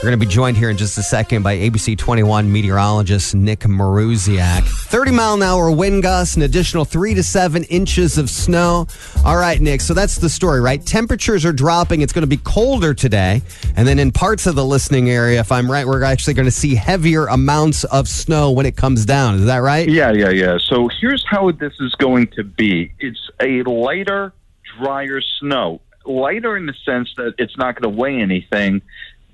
We're 0.04 0.10
going 0.10 0.20
to 0.20 0.26
be 0.26 0.34
joined 0.34 0.58
here 0.58 0.70
in 0.70 0.76
just 0.76 0.98
a 0.98 1.02
second 1.02 1.44
by 1.44 1.56
ABC 1.56 1.98
21 1.98 2.52
meteorologist 2.52 3.36
Nick 3.36 3.62
Maruziak. 3.62 4.64
30 4.64 5.12
mile 5.12 5.36
an 5.36 5.42
hour 5.42 5.72
wind 5.72 6.04
gusts, 6.04 6.36
an 6.36 6.42
additional 6.42 6.84
three 6.84 7.14
to 7.14 7.24
seven 7.24 7.64
inches 7.64 8.18
of 8.18 8.30
snow. 8.30 8.86
All 9.24 9.38
right, 9.38 9.62
Nick. 9.62 9.80
So 9.80 9.94
that's 9.94 10.18
the 10.18 10.28
story, 10.28 10.60
right? 10.60 10.86
Temperatures 10.86 11.46
are 11.46 11.54
dropping. 11.54 12.02
It's 12.02 12.12
going 12.12 12.24
to 12.24 12.28
be 12.28 12.36
colder 12.36 12.94
today. 12.94 13.44
And 13.78 13.88
then 13.88 13.98
in 13.98 14.12
parts 14.12 14.46
of 14.46 14.56
the 14.56 14.66
listening 14.66 15.10
area, 15.10 15.40
if 15.40 15.54
I'm 15.54 15.72
right, 15.72 15.88
we're 15.88 16.04
actually 16.04 16.34
going 16.34 16.48
to 16.48 16.52
see 16.52 16.76
heavier 16.76 17.28
amounts 17.28 17.86
of 17.86 18.10
snow 18.10 18.52
when 18.52 18.66
it 18.66 18.76
comes 18.76 19.06
down. 19.06 19.36
Is 19.36 19.46
that 19.46 19.60
right? 19.60 19.88
Yeah, 19.88 20.12
yeah, 20.12 20.32
yeah. 20.32 20.58
So 20.58 20.90
here's 21.00 21.26
how 21.30 21.50
this 21.52 21.76
is 21.80 21.96
going 21.96 22.28
to 22.36 22.44
be 22.44 22.92
it's 23.00 23.30
a 23.40 23.64
lighter, 23.64 24.34
drier 24.78 25.22
snow. 25.40 25.80
Lighter 26.06 26.58
in 26.58 26.66
the 26.66 26.76
sense 26.84 27.08
that 27.16 27.36
it's 27.38 27.58
not 27.58 27.80
going 27.80 27.96
to 27.96 27.98
weigh 27.98 28.20
anything, 28.20 28.82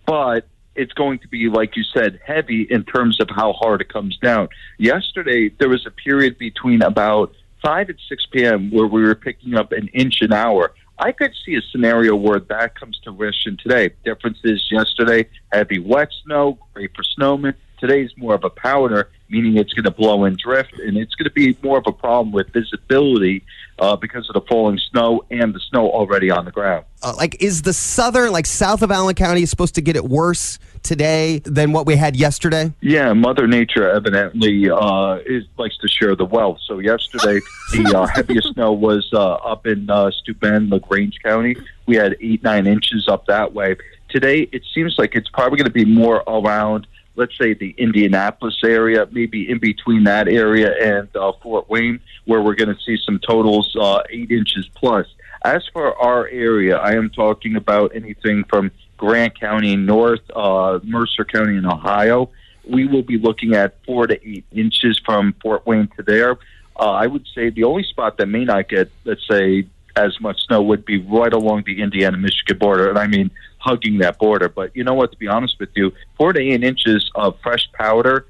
but 0.06 0.46
it's 0.76 0.94
going 0.94 1.20
to 1.20 1.28
be, 1.28 1.50
like 1.50 1.76
you 1.76 1.84
said, 1.84 2.20
heavy 2.26 2.68
in 2.70 2.84
terms 2.84 3.20
of 3.20 3.30
how 3.30 3.54
hard 3.54 3.82
it 3.82 3.92
comes 3.92 4.18
down. 4.18 4.50
Yesterday, 4.78 5.50
there 5.60 5.70
was 5.70 5.86
a 5.86 5.92
period 5.92 6.38
between 6.38 6.82
about 6.82 7.34
5 7.64 7.90
and 7.90 8.00
6 8.08 8.26
p.m. 8.32 8.72
where 8.72 8.88
we 8.88 9.02
were 9.04 9.16
picking 9.16 9.56
up 9.56 9.72
an 9.72 9.88
inch 9.90 10.22
an 10.22 10.32
hour. 10.32 10.74
I 10.98 11.12
could 11.12 11.34
see 11.46 11.56
a 11.56 11.62
scenario 11.62 12.16
where 12.16 12.40
that 12.40 12.78
comes 12.78 13.00
to 13.06 13.14
fruition 13.14 13.58
today. 13.62 13.92
Difference 14.04 14.40
is 14.44 14.66
yesterday, 14.70 15.30
heavy 15.52 15.80
wet 15.80 16.10
snow, 16.24 16.58
great 16.74 16.92
for 16.96 17.04
snowmen. 17.04 17.54
Today's 17.80 18.12
more 18.18 18.36
of 18.36 18.44
a 18.44 18.50
powder, 18.50 19.10
meaning 19.29 19.57
it's 19.57 19.74
going 19.74 19.83
to 19.86 19.91
blow 19.91 20.24
and 20.25 20.38
drift, 20.38 20.74
and 20.79 20.98
it's 20.98 21.15
going 21.15 21.25
to 21.25 21.31
be 21.33 21.57
more 21.63 21.77
of 21.77 21.86
a 21.88 21.91
problem 21.91 22.31
with 22.31 22.51
visibility 22.51 23.43
uh, 23.79 23.95
because 23.95 24.27
of 24.29 24.33
the 24.33 24.41
falling 24.50 24.77
snow 24.91 25.24
and 25.31 25.53
the 25.53 25.59
snow 25.69 25.89
already 25.89 26.29
on 26.29 26.45
the 26.45 26.51
ground. 26.51 26.83
uh, 27.01 27.13
like 27.15 27.41
is 27.41 27.62
the 27.62 27.71
southern 27.74 28.31
like 28.31 28.45
south 28.45 28.81
of 28.81 28.91
allen 28.91 29.15
county 29.15 29.45
supposed 29.45 29.75
to 29.75 29.81
get 29.81 29.95
it 29.95 30.03
worse 30.03 30.59
today 30.83 31.39
than 31.45 31.71
what 31.71 31.86
we 31.86 31.95
had 31.95 32.15
yesterday 32.15 32.74
Yeah, 32.81 33.13
Mother 33.13 33.48
Nature 33.48 33.89
evidently 33.89 34.69
uh, 34.69 35.19
is, 35.25 35.45
likes 35.57 35.77
to 35.77 35.88
share 35.88 36.15
the 36.15 36.25
wealth. 36.25 36.59
So 36.65 36.79
yesterday, 36.79 37.39
the 37.71 37.93
uh, 37.98 38.07
heaviest 38.07 38.53
snow 38.53 38.74
was 38.74 39.09
uh, 39.13 39.33
up 39.36 39.65
in 39.67 39.89
uh, 39.89 40.12
Steuben, 40.12 40.69
LaGrange 40.69 41.19
County. 41.24 41.55
We 41.86 41.95
had 41.95 42.15
eight, 42.21 42.43
nine 42.43 42.67
inches 42.67 43.07
up 43.07 43.25
that 43.27 43.53
way. 43.53 43.75
Today, 44.09 44.48
it 44.51 44.63
seems 44.74 44.95
like 44.98 45.15
it's 45.15 45.29
probably 45.29 45.57
going 45.57 45.65
to 45.65 45.71
be 45.71 45.86
more 45.86 46.24
around, 46.27 46.88
let's 47.16 47.38
say, 47.38 47.54
the 47.54 47.75
Indianapolis 47.78 48.58
area, 48.63 49.08
maybe 49.12 49.50
in 49.50 49.60
between 49.60 50.04
that 50.06 50.28
area 50.28 50.74
and 50.82 51.13
uh, 51.16 51.32
Fort 51.42 51.70
Wayne, 51.70 52.00
where 52.25 52.42
we're 52.42 52.56
going 52.56 52.74
to 52.74 52.82
see 52.84 52.98
some 53.06 53.20
totals 53.20 53.75
uh, 53.80 54.01
eight 54.10 54.32
inches 54.32 54.70
plus. 54.75 55.08
As 55.44 55.63
for 55.72 55.98
our 56.01 56.28
area, 56.28 56.78
I 56.78 56.94
am 56.94 57.10
talking 57.10 57.56
about 57.56 57.96
anything 57.96 58.44
from 58.46 58.72
Grant 58.98 59.39
County 59.39 59.75
north, 59.75 60.22
uh, 60.36 60.80
Mercer 60.84 61.24
County 61.24 61.56
in 61.56 61.66
Ohio. 61.66 62.30
We 62.68 62.86
will 62.86 63.04
be 63.04 63.18
looking 63.18 63.56
at 63.56 63.84
four 63.86 64.08
to 64.08 64.16
eight 64.28 64.46
inches 64.51 65.00
from 65.04 65.34
Fort 65.42 65.66
Wayne 65.66 65.89
to 65.96 66.04
there. 66.04 66.38
Uh, 66.78 66.92
I 66.92 67.08
would 67.08 67.25
say 67.34 67.50
the 67.50 67.63
only 67.63 67.84
spot 67.84 68.18
that 68.18 68.28
may 68.28 68.46
not 68.46 68.70
get, 68.70 68.92
let's 69.06 69.25
say, 69.28 69.66
as 70.00 70.20
much 70.22 70.39
snow 70.48 70.62
would 70.62 70.86
be 70.86 70.98
right 70.98 71.34
along 71.34 71.63
the 71.65 71.82
Indiana 71.82 72.18
Michigan 72.18 72.58
border. 72.58 72.89
And 72.89 72.98
I 72.98 73.08
mean, 73.08 73.32
hugging 73.58 74.00
that 74.00 74.18
border. 74.18 74.50
But 74.50 74.75
you 74.75 74.84
know 74.84 74.94
what? 74.94 75.12
To 75.12 75.18
be 75.18 75.27
honest 75.27 75.60
with 75.60 75.70
you, 75.75 75.91
four 76.18 76.34
to 76.34 76.39
eight 76.39 76.63
inches 76.63 77.10
of 77.15 77.38
fresh 77.41 77.70
powder 77.74 78.25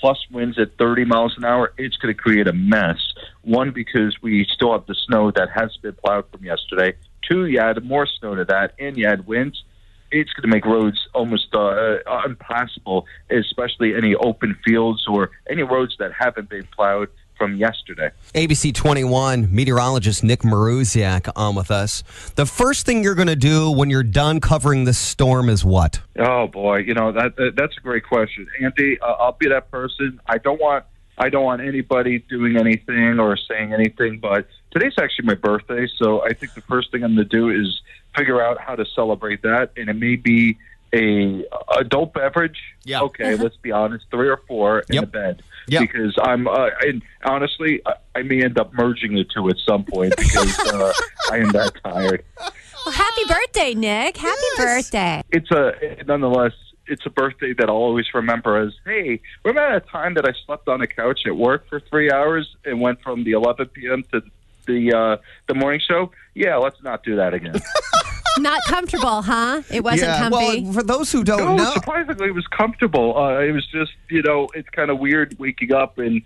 plus 0.00 0.18
winds 0.30 0.58
at 0.58 0.76
30 0.78 1.04
miles 1.04 1.34
an 1.36 1.44
hour, 1.44 1.72
it's 1.78 1.96
going 1.96 2.14
to 2.14 2.20
create 2.20 2.46
a 2.46 2.52
mess. 2.52 2.98
One, 3.42 3.70
because 3.70 4.16
we 4.20 4.46
still 4.52 4.72
have 4.72 4.86
the 4.86 4.94
snow 5.06 5.30
that 5.30 5.48
has 5.50 5.76
been 5.78 5.94
plowed 5.94 6.30
from 6.30 6.44
yesterday. 6.44 6.94
Two, 7.22 7.46
you 7.46 7.58
add 7.58 7.82
more 7.84 8.06
snow 8.06 8.34
to 8.34 8.44
that, 8.46 8.74
and 8.78 8.96
you 8.96 9.06
add 9.06 9.26
winds. 9.26 9.62
It's 10.10 10.32
going 10.32 10.42
to 10.42 10.54
make 10.54 10.64
roads 10.64 11.08
almost 11.14 11.54
uh, 11.54 11.98
impassable, 12.24 13.06
especially 13.30 13.94
any 13.94 14.14
open 14.14 14.56
fields 14.64 15.06
or 15.08 15.30
any 15.50 15.62
roads 15.62 15.96
that 15.98 16.12
haven't 16.12 16.48
been 16.48 16.66
plowed 16.74 17.08
from 17.36 17.56
yesterday. 17.56 18.10
abc 18.34 18.74
21 18.74 19.54
meteorologist 19.54 20.24
nick 20.24 20.40
maruziak 20.40 21.30
on 21.36 21.54
with 21.54 21.70
us 21.70 22.02
the 22.36 22.46
first 22.46 22.86
thing 22.86 23.02
you're 23.02 23.14
going 23.14 23.28
to 23.28 23.36
do 23.36 23.70
when 23.70 23.90
you're 23.90 24.02
done 24.02 24.40
covering 24.40 24.84
this 24.84 24.98
storm 24.98 25.48
is 25.48 25.64
what 25.64 26.00
Oh 26.18 26.46
boy, 26.46 26.78
you 26.78 26.94
know 26.94 27.12
that, 27.12 27.36
that 27.36 27.56
that's 27.56 27.76
a 27.76 27.80
great 27.80 28.04
question, 28.04 28.46
Andy. 28.62 28.98
Uh, 29.00 29.12
I'll 29.12 29.32
be 29.38 29.48
that 29.48 29.70
person. 29.70 30.18
I 30.26 30.38
don't 30.38 30.60
want 30.60 30.84
I 31.18 31.28
don't 31.28 31.44
want 31.44 31.60
anybody 31.62 32.18
doing 32.20 32.56
anything 32.58 33.20
or 33.20 33.36
saying 33.36 33.72
anything, 33.74 34.18
but 34.18 34.46
today's 34.70 34.94
actually 34.98 35.26
my 35.26 35.34
birthday, 35.34 35.86
so 35.96 36.22
I 36.24 36.32
think 36.32 36.54
the 36.54 36.60
first 36.62 36.90
thing 36.92 37.04
I'm 37.04 37.14
going 37.14 37.28
to 37.28 37.36
do 37.36 37.50
is 37.50 37.80
figure 38.16 38.42
out 38.42 38.58
how 38.58 38.76
to 38.76 38.84
celebrate 38.94 39.42
that, 39.42 39.72
and 39.76 39.88
it 39.90 39.94
may 39.94 40.16
be 40.16 40.56
a 40.94 41.44
adult 41.78 42.14
beverage. 42.14 42.58
Yeah. 42.84 43.02
Okay, 43.02 43.34
let's 43.36 43.56
be 43.56 43.72
honest, 43.72 44.06
three 44.10 44.28
or 44.28 44.38
four 44.48 44.80
in 44.88 44.94
Yep. 44.96 45.04
a 45.04 45.06
bed. 45.06 45.42
Because 45.80 46.14
I'm, 46.22 46.46
uh, 46.46 46.70
and 46.82 47.02
honestly, 47.24 47.82
I, 48.14 48.22
may 48.22 48.42
end 48.42 48.58
up 48.58 48.72
merging 48.74 49.14
the 49.14 49.24
two 49.24 49.48
at 49.48 49.56
some 49.66 49.84
point 49.84 50.14
because 50.16 50.58
uh, 50.72 50.92
I 51.30 51.38
am 51.38 51.50
that 51.50 51.72
tired. 51.82 52.24
Well, 52.38 52.94
happy 52.94 53.22
birthday, 53.26 53.74
Nick. 53.74 54.16
Happy 54.16 54.40
birthday. 54.56 55.22
it's 55.30 55.50
a 55.50 56.04
nonetheless 56.06 56.52
it's 56.88 57.04
a 57.04 57.10
birthday 57.10 57.52
that 57.54 57.68
I'll 57.68 57.76
always 57.76 58.06
remember 58.14 58.56
as 58.56 58.72
hey 58.84 59.20
remember 59.44 59.72
that 59.72 59.88
time 59.88 60.14
that 60.14 60.24
I 60.28 60.32
slept 60.46 60.68
on 60.68 60.80
a 60.80 60.86
couch 60.86 61.20
at 61.26 61.36
work 61.36 61.68
for 61.68 61.80
three 61.80 62.10
hours 62.10 62.54
and 62.64 62.80
went 62.80 63.02
from 63.02 63.24
the 63.24 63.32
11 63.32 63.66
p.m. 63.68 64.04
to 64.12 64.22
the 64.66 64.92
uh, 64.92 65.16
the 65.48 65.54
morning 65.54 65.80
show 65.86 66.10
yeah 66.34 66.56
let's 66.56 66.82
not 66.82 67.02
do 67.02 67.16
that 67.16 67.34
again 67.34 67.60
Not 68.38 68.60
comfortable, 68.66 69.22
huh? 69.22 69.62
It 69.70 69.82
wasn't 69.82 70.16
comfy. 70.18 70.62
well 70.62 70.72
for 70.72 70.82
those 70.82 71.10
who 71.12 71.24
don't 71.24 71.38
no 71.38 71.56
know 71.56 71.72
surprisingly 71.72 72.28
it 72.28 72.34
was 72.34 72.46
comfortable 72.48 73.16
uh, 73.16 73.38
it 73.40 73.52
was 73.52 73.66
just 73.66 73.92
you 74.10 74.22
know 74.22 74.48
it's 74.54 74.68
kind 74.70 74.90
of 74.90 74.98
weird 74.98 75.38
waking 75.38 75.72
up 75.72 75.98
and 75.98 76.22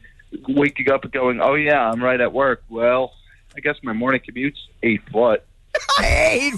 waking 0.48 0.90
up 0.90 1.04
and 1.04 1.12
going 1.12 1.40
oh 1.40 1.54
yeah 1.54 1.90
I'm 1.90 2.02
right 2.02 2.20
at 2.20 2.32
work 2.32 2.62
well 2.68 3.12
I 3.56 3.60
guess 3.60 3.76
my 3.82 3.92
morning 3.92 4.20
commute's 4.24 4.58
eight 4.82 5.02
foot 5.10 5.44
Hey, 5.98 6.52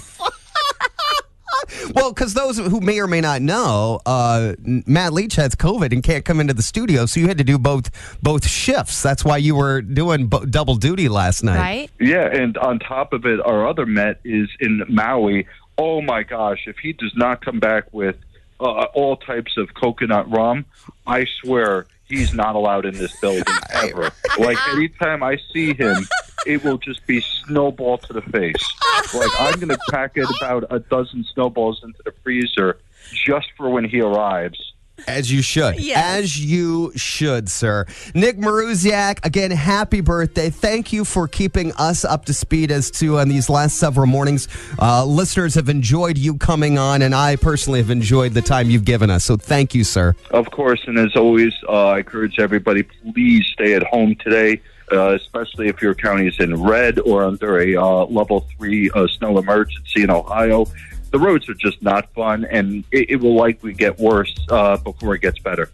well, 1.95 2.11
because 2.11 2.33
those 2.33 2.57
who 2.57 2.79
may 2.81 2.99
or 2.99 3.07
may 3.07 3.21
not 3.21 3.41
know, 3.41 3.99
uh, 4.05 4.53
Matt 4.63 5.13
Leach 5.13 5.35
has 5.35 5.55
COVID 5.55 5.91
and 5.91 6.03
can't 6.03 6.25
come 6.25 6.39
into 6.39 6.53
the 6.53 6.61
studio, 6.63 7.05
so 7.05 7.19
you 7.19 7.27
had 7.27 7.37
to 7.37 7.43
do 7.43 7.57
both 7.57 7.89
both 8.21 8.47
shifts. 8.47 9.01
That's 9.01 9.23
why 9.25 9.37
you 9.37 9.55
were 9.55 9.81
doing 9.81 10.27
bo- 10.27 10.45
double 10.45 10.75
duty 10.75 11.09
last 11.09 11.43
night. 11.43 11.59
right? 11.59 11.91
Yeah, 11.99 12.25
and 12.27 12.57
on 12.57 12.79
top 12.79 13.13
of 13.13 13.25
it, 13.25 13.39
our 13.41 13.67
other 13.67 13.85
Met 13.85 14.19
is 14.23 14.49
in 14.59 14.83
Maui. 14.89 15.47
Oh 15.77 16.01
my 16.01 16.23
gosh, 16.23 16.63
if 16.67 16.77
he 16.77 16.93
does 16.93 17.13
not 17.15 17.43
come 17.43 17.59
back 17.59 17.85
with 17.91 18.15
uh, 18.59 18.85
all 18.93 19.17
types 19.17 19.57
of 19.57 19.73
coconut 19.73 20.29
rum. 20.31 20.65
I 21.05 21.25
swear 21.41 21.85
he's 22.07 22.33
not 22.33 22.55
allowed 22.55 22.85
in 22.85 22.93
this 22.95 23.19
building 23.19 23.43
ever. 23.73 24.11
like 24.39 24.57
anytime 24.69 25.21
I 25.23 25.37
see 25.51 25.73
him, 25.73 26.07
it 26.45 26.63
will 26.63 26.77
just 26.77 27.05
be 27.07 27.21
snowball 27.21 27.97
to 27.99 28.13
the 28.13 28.21
face. 28.21 28.73
Like 29.13 29.29
I'm 29.39 29.55
going 29.59 29.69
to 29.69 29.79
pack 29.89 30.17
in 30.17 30.25
about 30.39 30.65
a 30.69 30.79
dozen 30.79 31.23
snowballs 31.33 31.81
into 31.83 31.99
the 32.03 32.13
freezer 32.23 32.79
just 33.13 33.47
for 33.57 33.69
when 33.69 33.85
he 33.85 34.01
arrives. 34.01 34.73
As 35.07 35.31
you 35.31 35.41
should. 35.41 35.79
Yes. 35.79 35.97
As 35.97 36.39
you 36.39 36.91
should, 36.95 37.49
sir. 37.49 37.85
Nick 38.13 38.37
Maruziak, 38.37 39.25
again, 39.25 39.49
happy 39.51 40.01
birthday. 40.01 40.49
Thank 40.49 40.93
you 40.93 41.03
for 41.03 41.27
keeping 41.27 41.73
us 41.73 42.05
up 42.05 42.25
to 42.25 42.33
speed 42.33 42.71
as 42.71 42.91
to 42.91 43.17
on 43.17 43.27
these 43.27 43.49
last 43.49 43.77
several 43.77 44.05
mornings. 44.05 44.47
Uh, 44.79 45.03
listeners 45.03 45.55
have 45.55 45.67
enjoyed 45.67 46.17
you 46.17 46.37
coming 46.37 46.77
on, 46.77 47.01
and 47.01 47.15
I 47.15 47.37
personally 47.37 47.79
have 47.79 47.89
enjoyed 47.89 48.33
the 48.33 48.41
time 48.41 48.69
you've 48.69 48.85
given 48.85 49.09
us. 49.09 49.25
So 49.25 49.35
thank 49.35 49.73
you, 49.73 49.83
sir. 49.83 50.15
Of 50.29 50.51
course, 50.51 50.81
and 50.85 50.97
as 50.99 51.15
always, 51.15 51.53
uh, 51.67 51.87
I 51.87 51.97
encourage 51.99 52.39
everybody 52.39 52.83
please 52.83 53.45
stay 53.51 53.73
at 53.73 53.83
home 53.83 54.15
today, 54.15 54.61
uh, 54.91 55.15
especially 55.15 55.67
if 55.67 55.81
your 55.81 55.95
county 55.95 56.27
is 56.27 56.39
in 56.39 56.61
red 56.61 56.99
or 56.99 57.23
under 57.23 57.59
a 57.59 57.75
uh, 57.75 58.05
level 58.05 58.47
three 58.57 58.89
uh, 58.91 59.07
snow 59.07 59.37
emergency 59.37 60.03
in 60.03 60.09
Ohio. 60.09 60.65
The 61.11 61.19
roads 61.19 61.47
are 61.47 61.53
just 61.53 61.81
not 61.81 62.11
fun, 62.13 62.45
and 62.45 62.83
it, 62.91 63.11
it 63.11 63.15
will 63.17 63.35
likely 63.35 63.73
get 63.73 63.99
worse 63.99 64.33
uh, 64.49 64.77
before 64.77 65.13
it 65.15 65.21
gets 65.21 65.39
better. 65.39 65.69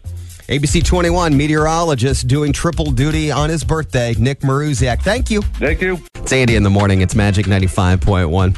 ABC 0.48 0.84
21 0.84 1.36
meteorologist 1.36 2.26
doing 2.26 2.52
triple 2.52 2.90
duty 2.90 3.30
on 3.30 3.48
his 3.50 3.62
birthday, 3.62 4.14
Nick 4.18 4.40
Maruziak. 4.40 5.00
Thank 5.00 5.30
you. 5.30 5.42
Thank 5.42 5.80
you. 5.80 5.98
It's 6.16 6.32
Andy 6.32 6.56
in 6.56 6.64
the 6.64 6.70
morning. 6.70 7.02
It's 7.02 7.14
Magic 7.14 7.46
95.1. 7.46 8.56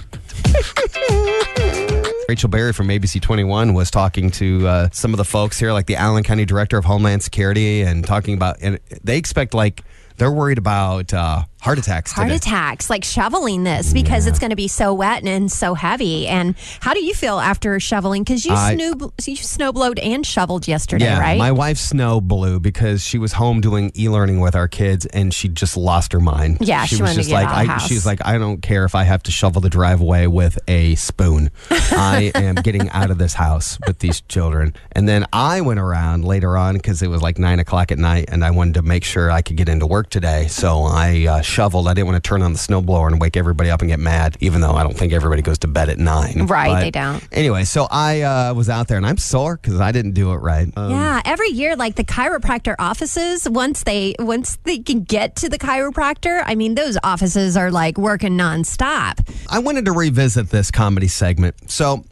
Rachel 2.28 2.48
Berry 2.48 2.72
from 2.72 2.88
ABC 2.88 3.20
21 3.20 3.74
was 3.74 3.90
talking 3.90 4.30
to 4.30 4.66
uh, 4.66 4.88
some 4.90 5.12
of 5.12 5.18
the 5.18 5.24
folks 5.24 5.58
here, 5.58 5.70
like 5.72 5.84
the 5.84 5.96
Allen 5.96 6.24
County 6.24 6.46
Director 6.46 6.78
of 6.78 6.84
Homeland 6.86 7.22
Security, 7.22 7.82
and 7.82 8.06
talking 8.06 8.32
about, 8.34 8.56
and 8.62 8.80
they 9.04 9.18
expect 9.18 9.52
like 9.52 9.82
they're 10.16 10.30
worried 10.32 10.58
about 10.58 11.12
uh, 11.12 11.44
heart 11.62 11.78
attacks. 11.78 12.10
Heart 12.10 12.26
today. 12.28 12.36
attacks, 12.36 12.90
like 12.90 13.04
shoveling 13.04 13.62
this 13.62 13.92
because 13.92 14.26
it's 14.26 14.40
going 14.40 14.50
to 14.50 14.56
be 14.56 14.66
so 14.68 14.92
wet 14.94 15.24
and, 15.24 15.50
so 15.50 15.74
heavy. 15.74 16.26
And 16.26 16.56
how 16.80 16.92
do 16.92 17.02
you 17.04 17.14
feel 17.14 17.38
after 17.38 17.78
shoveling? 17.78 18.24
Because 18.24 18.44
you, 18.44 18.52
I- 18.52 18.74
snow, 18.74 19.12
you 19.24 19.36
snowblowed 19.36 19.98
and 20.02 20.26
shoveled 20.26 20.66
yesterday, 20.66 21.04
Yeah, 21.04 21.20
right? 21.20 21.38
my 21.38 21.52
wife 21.52 21.78
snow 21.78 22.20
blew 22.20 22.58
because 22.58 23.04
she 23.04 23.16
was 23.16 23.32
home 23.34 23.60
doing 23.60 23.92
e-learning 23.96 24.40
with 24.40 24.56
our 24.56 24.66
kids, 24.66 25.06
and 25.06 25.32
she 25.32 25.48
just 25.48 25.76
lost 25.76 26.12
her 26.12 26.20
mind. 26.20 26.58
Yeah, 26.60 26.84
she 26.84 26.96
was 26.96 27.00
wanted 27.02 27.12
to 27.14 27.20
just 27.20 27.30
like, 27.30 27.46
out 27.46 27.60
of 27.60 27.66
the 27.68 27.72
I, 27.74 27.78
she's 27.78 28.04
like, 28.04 28.26
I 28.26 28.38
don't 28.38 28.60
care 28.60 28.84
if 28.84 28.94
I 28.96 29.04
have 29.04 29.22
to 29.24 29.30
shovel 29.30 29.60
the 29.60 29.70
driveway 29.70 30.26
with 30.26 30.58
a 30.66 30.96
spoon. 30.96 31.50
I 31.70 32.32
am 32.34 32.56
getting 32.56 32.90
out 32.90 33.10
of 33.12 33.18
this 33.18 33.34
house 33.34 33.78
with 33.86 34.00
these 34.00 34.20
children. 34.22 34.74
And 34.92 35.08
then 35.08 35.26
I 35.32 35.60
went 35.60 35.78
around 35.78 36.24
later 36.24 36.56
on 36.56 36.74
because 36.74 37.02
it 37.02 37.08
was 37.08 37.22
like 37.22 37.38
nine 37.38 37.60
o'clock 37.60 37.92
at 37.92 37.98
night, 37.98 38.24
and 38.32 38.44
I 38.44 38.50
wanted 38.50 38.74
to 38.74 38.82
make 38.82 39.04
sure 39.04 39.30
I 39.30 39.42
could 39.42 39.56
get 39.56 39.68
into 39.68 39.86
work 39.86 40.10
today. 40.10 40.48
So 40.48 40.82
I 40.82 41.26
uh, 41.28 41.42
shoveled. 41.52 41.86
I 41.86 41.94
didn't 41.94 42.08
want 42.08 42.22
to 42.22 42.28
turn 42.28 42.42
on 42.42 42.52
the 42.52 42.58
snowblower 42.58 43.08
and 43.08 43.20
wake 43.20 43.36
everybody 43.36 43.70
up 43.70 43.82
and 43.82 43.88
get 43.90 44.00
mad, 44.00 44.36
even 44.40 44.60
though 44.60 44.72
I 44.72 44.82
don't 44.82 44.96
think 44.96 45.12
everybody 45.12 45.42
goes 45.42 45.58
to 45.58 45.68
bed 45.68 45.88
at 45.88 45.98
nine. 45.98 46.46
Right, 46.46 46.68
But 46.68 46.80
they 46.80 46.90
don't. 46.90 47.22
Anyway, 47.30 47.64
so 47.64 47.86
I 47.90 48.22
uh, 48.22 48.54
was 48.54 48.68
out 48.68 48.88
there, 48.88 48.96
and 48.96 49.06
I'm 49.06 49.18
sore 49.18 49.58
because 49.60 49.80
I 49.80 49.92
didn't 49.92 50.12
do 50.12 50.32
it 50.32 50.36
right. 50.36 50.66
Um, 50.76 50.90
yeah, 50.90 51.20
every 51.24 51.50
year, 51.50 51.76
like 51.76 51.94
the 51.96 52.04
chiropractor 52.04 52.74
offices, 52.78 53.48
once 53.48 53.84
they 53.84 54.14
once 54.18 54.58
they 54.64 54.78
can 54.78 55.02
get 55.02 55.36
to 55.36 55.48
the 55.48 55.58
chiropractor, 55.58 56.42
I 56.46 56.54
mean, 56.54 56.74
those 56.74 56.98
offices 57.04 57.56
are 57.56 57.70
like 57.70 57.98
working 57.98 58.32
nonstop. 58.38 59.20
I 59.50 59.58
wanted 59.58 59.84
to 59.84 59.92
revisit 59.92 60.50
this 60.50 60.70
comedy 60.70 61.08
segment. 61.08 61.70
So, 61.70 62.04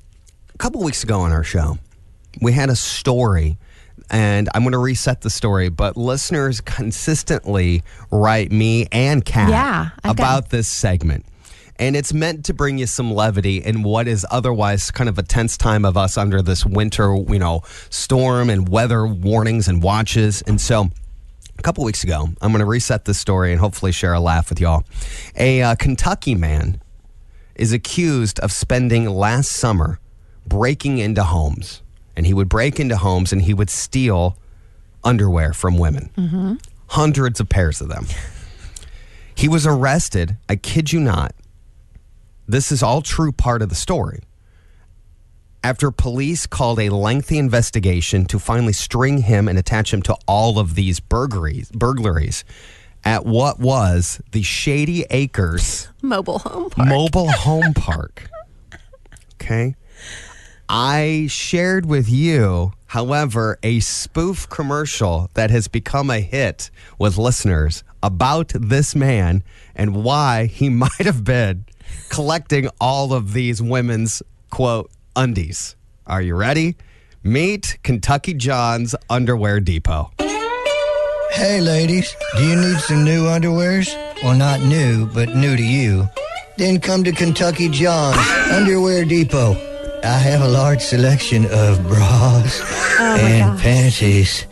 a 0.54 0.58
couple 0.58 0.82
weeks 0.82 1.02
ago 1.02 1.20
on 1.20 1.32
our 1.32 1.44
show, 1.44 1.78
we 2.40 2.52
had 2.52 2.68
a 2.68 2.76
story, 2.76 3.56
and 4.10 4.48
I'm 4.54 4.62
going 4.62 4.72
to 4.72 4.78
reset 4.78 5.20
the 5.20 5.30
story, 5.30 5.68
but 5.68 5.96
listeners 5.96 6.60
consistently 6.60 7.82
write 8.10 8.50
me 8.52 8.86
and 8.92 9.24
Kat 9.24 9.50
Yeah, 9.50 9.90
I've 10.04 10.16
got- 10.16 10.18
about 10.18 10.50
this 10.50 10.68
segment. 10.68 11.24
And 11.78 11.96
it's 11.96 12.12
meant 12.12 12.44
to 12.44 12.52
bring 12.52 12.76
you 12.76 12.86
some 12.86 13.10
levity 13.10 13.56
in 13.56 13.82
what 13.82 14.06
is 14.06 14.26
otherwise 14.30 14.90
kind 14.90 15.08
of 15.08 15.18
a 15.18 15.22
tense 15.22 15.56
time 15.56 15.86
of 15.86 15.96
us 15.96 16.18
under 16.18 16.42
this 16.42 16.66
winter, 16.66 17.16
you 17.26 17.38
know, 17.38 17.62
storm 17.88 18.50
and 18.50 18.68
weather 18.68 19.06
warnings 19.06 19.66
and 19.66 19.82
watches. 19.82 20.42
And 20.42 20.60
so, 20.60 20.90
a 21.58 21.62
couple 21.62 21.82
weeks 21.84 22.04
ago, 22.04 22.28
I'm 22.42 22.52
going 22.52 22.60
to 22.60 22.66
reset 22.66 23.06
this 23.06 23.18
story 23.18 23.50
and 23.52 23.60
hopefully 23.60 23.92
share 23.92 24.12
a 24.12 24.20
laugh 24.20 24.50
with 24.50 24.60
y'all. 24.60 24.84
A 25.36 25.62
uh, 25.62 25.74
Kentucky 25.74 26.34
man 26.34 26.82
is 27.54 27.72
accused 27.72 28.38
of 28.40 28.52
spending 28.52 29.08
last 29.08 29.50
summer 29.50 30.00
breaking 30.46 30.98
into 30.98 31.22
homes. 31.22 31.80
And 32.16 32.26
he 32.26 32.34
would 32.34 32.48
break 32.48 32.80
into 32.80 32.96
homes 32.96 33.32
and 33.32 33.42
he 33.42 33.54
would 33.54 33.70
steal 33.70 34.36
underwear 35.02 35.52
from 35.52 35.78
women, 35.78 36.10
mm-hmm. 36.16 36.54
hundreds 36.88 37.40
of 37.40 37.48
pairs 37.48 37.80
of 37.80 37.88
them. 37.88 38.06
He 39.34 39.48
was 39.48 39.66
arrested, 39.66 40.36
I 40.48 40.56
kid 40.56 40.92
you 40.92 41.00
not. 41.00 41.34
This 42.46 42.70
is 42.70 42.82
all 42.82 43.00
true 43.00 43.32
part 43.32 43.62
of 43.62 43.68
the 43.68 43.74
story. 43.74 44.20
After 45.62 45.90
police 45.90 46.46
called 46.46 46.80
a 46.80 46.88
lengthy 46.88 47.38
investigation 47.38 48.24
to 48.26 48.38
finally 48.38 48.72
string 48.72 49.18
him 49.18 49.46
and 49.46 49.58
attach 49.58 49.92
him 49.92 50.02
to 50.02 50.16
all 50.26 50.58
of 50.58 50.74
these 50.74 51.00
burglaries, 51.00 51.70
burglaries 51.70 52.44
at 53.04 53.24
what 53.24 53.58
was 53.58 54.20
the 54.32 54.42
Shady 54.42 55.04
Acres 55.10 55.88
Mobile 56.02 56.38
home 56.40 56.70
park. 56.70 56.88
mobile 56.88 57.30
home 57.30 57.74
park. 57.74 58.28
Okay. 59.42 59.74
I 60.72 61.26
shared 61.28 61.84
with 61.84 62.08
you, 62.08 62.74
however, 62.86 63.58
a 63.60 63.80
spoof 63.80 64.48
commercial 64.48 65.28
that 65.34 65.50
has 65.50 65.66
become 65.66 66.10
a 66.10 66.20
hit 66.20 66.70
with 66.96 67.18
listeners 67.18 67.82
about 68.04 68.52
this 68.54 68.94
man 68.94 69.42
and 69.74 70.04
why 70.04 70.46
he 70.46 70.68
might 70.84 70.92
have 71.00 71.24
been 71.24 71.64
collecting 72.08 72.68
all 72.80 73.12
of 73.12 73.32
these 73.32 73.60
women's 73.60 74.22
quote 74.50 74.92
undies. 75.16 75.74
Are 76.06 76.22
you 76.22 76.36
ready? 76.36 76.76
Meet 77.24 77.78
Kentucky 77.82 78.34
John's 78.34 78.94
Underwear 79.10 79.58
Depot. 79.58 80.12
Hey, 81.32 81.60
ladies, 81.60 82.14
do 82.36 82.44
you 82.44 82.54
need 82.54 82.78
some 82.78 83.02
new 83.02 83.24
underwears? 83.24 83.92
Well, 84.22 84.36
not 84.36 84.60
new, 84.60 85.06
but 85.06 85.34
new 85.34 85.56
to 85.56 85.64
you. 85.64 86.08
Then 86.58 86.78
come 86.78 87.02
to 87.02 87.10
Kentucky 87.10 87.68
John's 87.68 88.24
Underwear 88.52 89.04
Depot. 89.04 89.69
I 90.02 90.18
have 90.18 90.40
a 90.40 90.48
large 90.48 90.80
selection 90.80 91.44
of 91.46 91.82
bras 91.86 92.60
oh 92.98 93.16
and 93.20 93.58
panties 93.60 94.46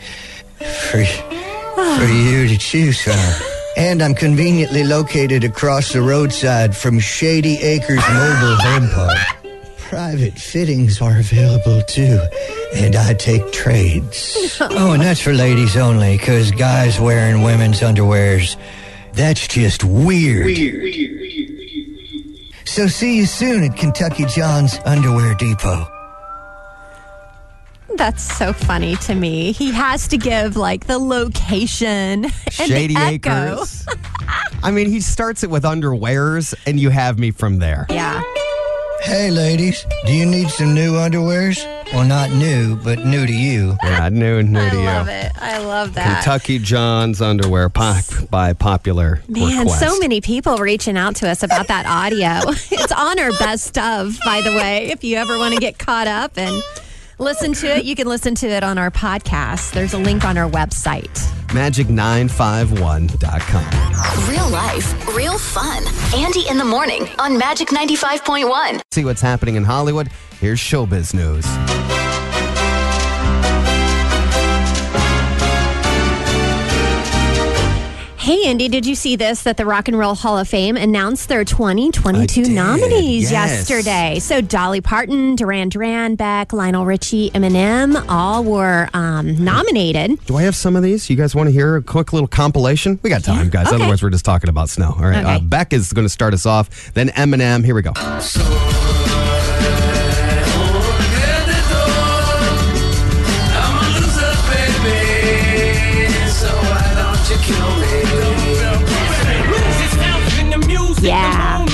for, 0.58 1.04
for 1.04 1.24
ah. 1.78 2.30
you 2.30 2.48
to 2.48 2.58
choose 2.58 3.00
from. 3.00 3.18
And 3.76 4.02
I'm 4.02 4.14
conveniently 4.14 4.84
located 4.84 5.44
across 5.44 5.92
the 5.92 6.02
roadside 6.02 6.76
from 6.76 7.00
Shady 7.00 7.56
Acres 7.58 8.02
Mobile 8.08 8.56
Home 8.56 8.90
Park. 8.90 9.18
Private 9.78 10.34
fittings 10.34 11.00
are 11.00 11.18
available 11.18 11.80
too, 11.82 12.20
and 12.74 12.94
I 12.94 13.14
take 13.14 13.50
trades. 13.50 14.58
oh, 14.60 14.92
and 14.92 15.02
that's 15.02 15.20
for 15.20 15.32
ladies 15.32 15.78
only, 15.78 16.18
because 16.18 16.50
guys 16.50 17.00
wearing 17.00 17.42
women's 17.42 17.80
underwears, 17.80 18.56
that's 19.14 19.48
just 19.48 19.82
weird. 19.82 20.44
So 22.68 22.86
see 22.86 23.16
you 23.16 23.24
soon 23.24 23.64
at 23.64 23.76
Kentucky 23.76 24.26
John's 24.26 24.78
Underwear 24.84 25.34
Depot. 25.34 25.88
That's 27.96 28.22
so 28.22 28.52
funny 28.52 28.94
to 28.96 29.14
me. 29.14 29.52
He 29.52 29.72
has 29.72 30.06
to 30.08 30.18
give 30.18 30.54
like 30.54 30.86
the 30.86 30.98
location 30.98 32.24
and 32.26 32.32
Shady 32.52 32.94
the 32.94 33.00
echo. 33.00 33.54
Acres. 33.54 33.86
I 34.62 34.70
mean, 34.70 34.88
he 34.90 35.00
starts 35.00 35.42
it 35.42 35.50
with 35.50 35.64
underwears, 35.64 36.54
and 36.66 36.78
you 36.78 36.90
have 36.90 37.18
me 37.18 37.30
from 37.30 37.58
there. 37.58 37.86
Yeah. 37.88 38.22
Hey, 39.00 39.30
ladies, 39.30 39.84
do 40.04 40.12
you 40.12 40.26
need 40.26 40.50
some 40.50 40.74
new 40.74 40.92
underwears? 40.92 41.64
Well, 41.92 42.06
not 42.06 42.30
new, 42.30 42.76
but 42.76 43.04
new 43.04 43.26
to 43.26 43.32
you. 43.32 43.76
Yeah, 43.82 44.08
new, 44.10 44.38
and 44.38 44.52
new 44.52 44.60
I 44.60 44.68
to 44.70 44.76
you. 44.76 44.82
I 44.82 44.96
love 44.98 45.08
it. 45.08 45.32
I 45.36 45.58
love 45.58 45.94
that. 45.94 46.22
Kentucky 46.22 46.58
John's 46.58 47.22
underwear 47.22 47.68
pop 47.70 48.04
by 48.30 48.52
popular 48.52 49.20
Man, 49.26 49.60
request. 49.60 49.80
so 49.80 49.98
many 49.98 50.20
people 50.20 50.58
reaching 50.58 50.98
out 50.98 51.16
to 51.16 51.28
us 51.28 51.42
about 51.42 51.66
that 51.68 51.86
audio. 51.86 52.52
it's 52.70 52.92
on 52.92 53.18
our 53.18 53.30
best 53.38 53.78
of, 53.78 54.18
by 54.24 54.42
the 54.42 54.50
way. 54.50 54.90
If 54.90 55.02
you 55.02 55.16
ever 55.16 55.38
want 55.38 55.54
to 55.54 55.60
get 55.60 55.78
caught 55.78 56.06
up 56.06 56.36
and 56.36 56.62
listen 57.18 57.54
to 57.54 57.78
it, 57.78 57.84
you 57.86 57.96
can 57.96 58.06
listen 58.06 58.34
to 58.36 58.46
it 58.46 58.62
on 58.62 58.76
our 58.76 58.90
podcast. 58.90 59.72
There's 59.72 59.94
a 59.94 59.98
link 59.98 60.24
on 60.24 60.36
our 60.36 60.48
website. 60.50 61.08
Magic951.com. 61.48 64.28
Real 64.28 64.48
life, 64.50 65.16
real 65.16 65.38
fun. 65.38 65.82
Andy 66.14 66.46
in 66.48 66.58
the 66.58 66.64
morning 66.64 67.08
on 67.18 67.38
Magic 67.38 67.68
95.1. 67.68 68.82
See 68.92 69.04
what's 69.06 69.22
happening 69.22 69.54
in 69.56 69.64
Hollywood. 69.64 70.10
Here's 70.40 70.60
showbiz 70.60 71.14
news. 71.14 71.44
Hey, 78.18 78.44
Andy, 78.44 78.68
did 78.68 78.84
you 78.84 78.94
see 78.94 79.16
this? 79.16 79.44
That 79.44 79.56
the 79.56 79.64
Rock 79.64 79.88
and 79.88 79.98
Roll 79.98 80.14
Hall 80.14 80.38
of 80.38 80.46
Fame 80.46 80.76
announced 80.76 81.28
their 81.28 81.44
2022 81.44 82.42
nominees 82.42 83.32
yes. 83.32 83.68
yesterday. 83.68 84.18
So 84.20 84.40
Dolly 84.40 84.80
Parton, 84.80 85.34
Duran 85.34 85.70
Duran, 85.70 86.14
Beck, 86.14 86.52
Lionel 86.52 86.84
Richie, 86.84 87.30
Eminem, 87.30 88.04
all 88.08 88.44
were 88.44 88.88
um, 88.92 89.42
nominated. 89.42 90.24
Do 90.26 90.36
I 90.36 90.42
have 90.42 90.54
some 90.54 90.76
of 90.76 90.82
these? 90.82 91.08
You 91.08 91.16
guys 91.16 91.34
want 91.34 91.48
to 91.48 91.52
hear 91.52 91.76
a 91.76 91.82
quick 91.82 92.12
little 92.12 92.28
compilation? 92.28 93.00
We 93.02 93.08
got 93.10 93.24
time, 93.24 93.48
guys. 93.48 93.68
okay. 93.68 93.76
Otherwise, 93.76 94.02
we're 94.02 94.10
just 94.10 94.26
talking 94.26 94.50
about 94.50 94.68
snow. 94.68 94.94
All 94.96 95.08
right. 95.08 95.24
Okay. 95.24 95.34
Uh, 95.36 95.40
Beck 95.40 95.72
is 95.72 95.92
going 95.92 96.04
to 96.04 96.10
start 96.12 96.34
us 96.34 96.44
off. 96.44 96.92
Then 96.92 97.08
Eminem. 97.08 97.64
Here 97.64 97.74
we 97.74 97.82
go. 97.82 97.92
Yeah. 111.00 111.64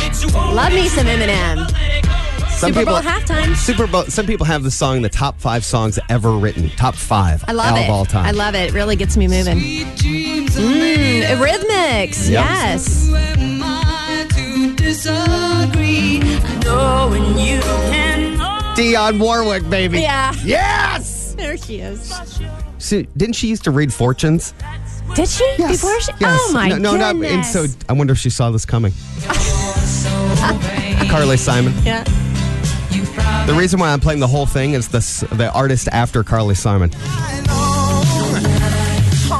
Love 0.52 0.72
me 0.72 0.86
some 0.88 1.06
Eminem. 1.06 1.68
Some 2.50 2.72
Super 2.72 2.84
Bowl 2.84 3.00
people, 3.00 3.10
halftime. 3.10 3.56
Super 3.56 3.86
Bowl. 3.86 4.04
Some 4.04 4.26
people 4.26 4.46
have 4.46 4.62
the 4.62 4.70
song 4.70 5.02
the 5.02 5.08
top 5.08 5.40
five 5.40 5.64
songs 5.64 5.98
ever 6.08 6.32
written. 6.32 6.70
Top 6.70 6.94
five. 6.94 7.44
I 7.48 7.52
love 7.52 7.76
it. 7.76 7.84
of 7.84 7.90
all 7.90 8.04
time. 8.04 8.26
I 8.26 8.30
love 8.30 8.54
it. 8.54 8.70
It 8.70 8.74
really 8.74 8.96
gets 8.96 9.16
me 9.16 9.26
moving. 9.26 9.58
Mm, 9.58 11.22
Eurythmics. 11.22 12.30
Yep. 12.30 12.44
Yes. 12.44 13.08
Dionne 18.76 19.20
Warwick, 19.20 19.68
baby. 19.68 20.00
Yeah. 20.00 20.32
Yes. 20.44 21.34
There 21.34 21.56
she 21.56 21.80
is. 21.80 22.14
So, 22.78 23.02
didn't 23.16 23.34
she 23.34 23.48
used 23.48 23.64
to 23.64 23.70
read 23.70 23.92
fortunes? 23.92 24.54
Did 25.14 25.28
she? 25.28 25.54
Before 25.58 26.00
she? 26.00 26.12
Yes. 26.20 26.40
Oh 26.48 26.52
my 26.52 26.68
no, 26.68 26.76
no, 26.78 26.96
not- 26.96 27.12
goodness. 27.14 27.54
and 27.54 27.70
so 27.70 27.76
I 27.88 27.92
wonder 27.92 28.12
if 28.12 28.18
she 28.18 28.30
saw 28.30 28.50
this 28.50 28.64
coming. 28.64 28.92
Carly 31.10 31.36
Simon. 31.36 31.72
yeah. 31.84 32.02
The 33.46 33.54
reason 33.54 33.78
why 33.78 33.92
I'm 33.92 34.00
playing 34.00 34.20
the 34.20 34.26
whole 34.26 34.46
thing 34.46 34.72
is 34.72 34.88
the 34.88 34.98
s- 34.98 35.20
the 35.32 35.52
artist 35.52 35.88
after 35.92 36.24
Carly 36.24 36.54
Simon. 36.54 36.90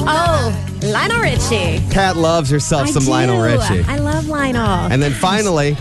Oh, 0.07 0.53
Lionel 0.83 1.20
Richie. 1.22 1.81
Kat 1.90 2.16
loves 2.16 2.50
herself 2.50 2.88
I 2.88 2.90
some 2.90 3.05
do. 3.05 3.11
Lionel 3.11 3.40
Richie. 3.40 3.83
I 3.88 3.96
love 3.98 4.27
Lionel. 4.29 4.62
And 4.92 5.03
then 5.03 5.12
finally, 5.12 5.77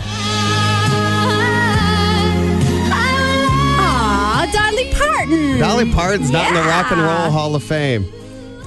Aw, 2.96 4.50
Dolly 4.52 4.92
Parton. 4.94 5.58
Dolly 5.58 5.92
Parton's 5.92 6.30
not 6.30 6.48
in 6.48 6.54
the 6.54 6.62
Rock 6.62 6.90
and 6.90 7.00
Roll 7.00 7.30
Hall 7.30 7.54
of 7.54 7.62
Fame. 7.62 8.04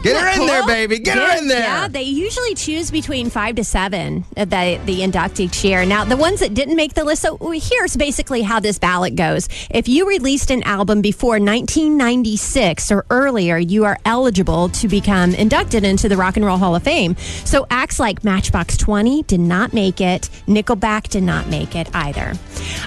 Get 0.03 0.21
her 0.21 0.27
in 0.29 0.35
Cool. 0.37 0.47
there, 0.47 0.65
baby. 0.65 0.99
Get 0.99 1.17
her 1.17 1.37
in 1.37 1.47
there. 1.47 1.59
Yeah, 1.59 1.87
they 1.87 2.03
usually 2.03 2.53
choose 2.55 2.91
between 2.91 3.29
five 3.29 3.55
to 3.55 3.63
seven 3.63 4.23
the, 4.35 4.79
the 4.85 5.03
induct 5.03 5.39
each 5.39 5.63
year. 5.63 5.85
Now, 5.85 6.05
the 6.05 6.15
ones 6.17 6.39
that 6.39 6.53
didn't 6.53 6.75
make 6.75 6.93
the 6.93 7.03
list, 7.03 7.23
so 7.23 7.37
here's 7.51 7.97
basically 7.97 8.41
how 8.43 8.59
this 8.59 8.77
ballot 8.79 9.15
goes. 9.15 9.49
If 9.69 9.87
you 9.87 10.07
released 10.07 10.51
an 10.51 10.63
album 10.63 11.01
before 11.01 11.39
1996 11.39 12.91
or 12.91 13.05
earlier, 13.09 13.57
you 13.57 13.85
are 13.85 13.97
eligible 14.05 14.69
to 14.69 14.87
become 14.87 15.33
inducted 15.33 15.83
into 15.83 16.07
the 16.07 16.15
Rock 16.17 16.37
and 16.37 16.45
Roll 16.45 16.57
Hall 16.57 16.75
of 16.75 16.83
Fame. 16.83 17.15
So 17.43 17.65
acts 17.69 17.99
like 17.99 18.23
Matchbox 18.23 18.77
20 18.77 19.23
did 19.23 19.39
not 19.39 19.73
make 19.73 19.99
it, 19.99 20.29
Nickelback 20.47 21.09
did 21.09 21.23
not 21.23 21.47
make 21.47 21.75
it 21.75 21.89
either. 21.93 22.33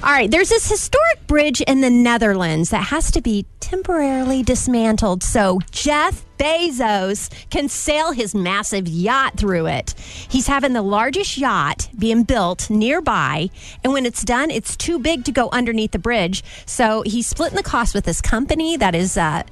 All 0.03 0.12
right, 0.12 0.31
there's 0.31 0.49
this 0.49 0.68
historic 0.68 1.27
bridge 1.27 1.61
in 1.62 1.81
the 1.81 1.90
Netherlands 1.90 2.70
that 2.70 2.85
has 2.85 3.11
to 3.12 3.20
be 3.20 3.46
temporarily 3.61 4.42
dismantled. 4.42 5.23
So 5.23 5.59
Jeff 5.70 6.25
Bezos 6.40 7.29
can 7.50 7.68
sail 7.68 8.12
his 8.12 8.35
massive 8.35 8.88
yacht 8.88 9.37
through 9.37 9.66
it. 9.66 9.94
He's 10.29 10.46
having 10.46 10.72
the 10.72 10.81
largest 10.83 11.37
yacht 11.37 11.90
being 11.98 12.22
built 12.22 12.70
nearby, 12.70 13.50
and 13.85 13.92
when 13.92 14.07
it's 14.07 14.24
done, 14.24 14.50
it's 14.50 14.74
too 14.74 14.98
big 14.98 15.24
to 15.26 15.33
go 15.33 15.50
underneath 15.53 15.90
the 15.90 15.98
bridge. 15.98 16.42
So 16.64 17.03
he's 17.05 17.26
splitting 17.26 17.57
the 17.57 17.62
cost 17.62 17.94
with 17.94 18.05
this 18.05 18.20
company 18.20 18.76
that 18.79 18.94
is. 18.94 19.16
Uh, 19.16 19.42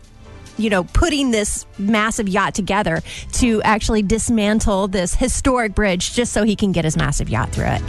you 0.57 0.70
know, 0.70 0.83
putting 0.83 1.31
this 1.31 1.66
massive 1.79 2.29
yacht 2.29 2.53
together 2.53 3.01
to 3.31 3.62
actually 3.62 4.03
dismantle 4.03 4.88
this 4.88 5.14
historic 5.14 5.72
bridge 5.72 6.12
just 6.14 6.33
so 6.33 6.42
he 6.42 6.57
can 6.57 6.72
get 6.72 6.85
his 6.85 6.96
massive 6.96 7.29
yacht 7.29 7.53
through 7.53 7.66
it. 7.66 7.83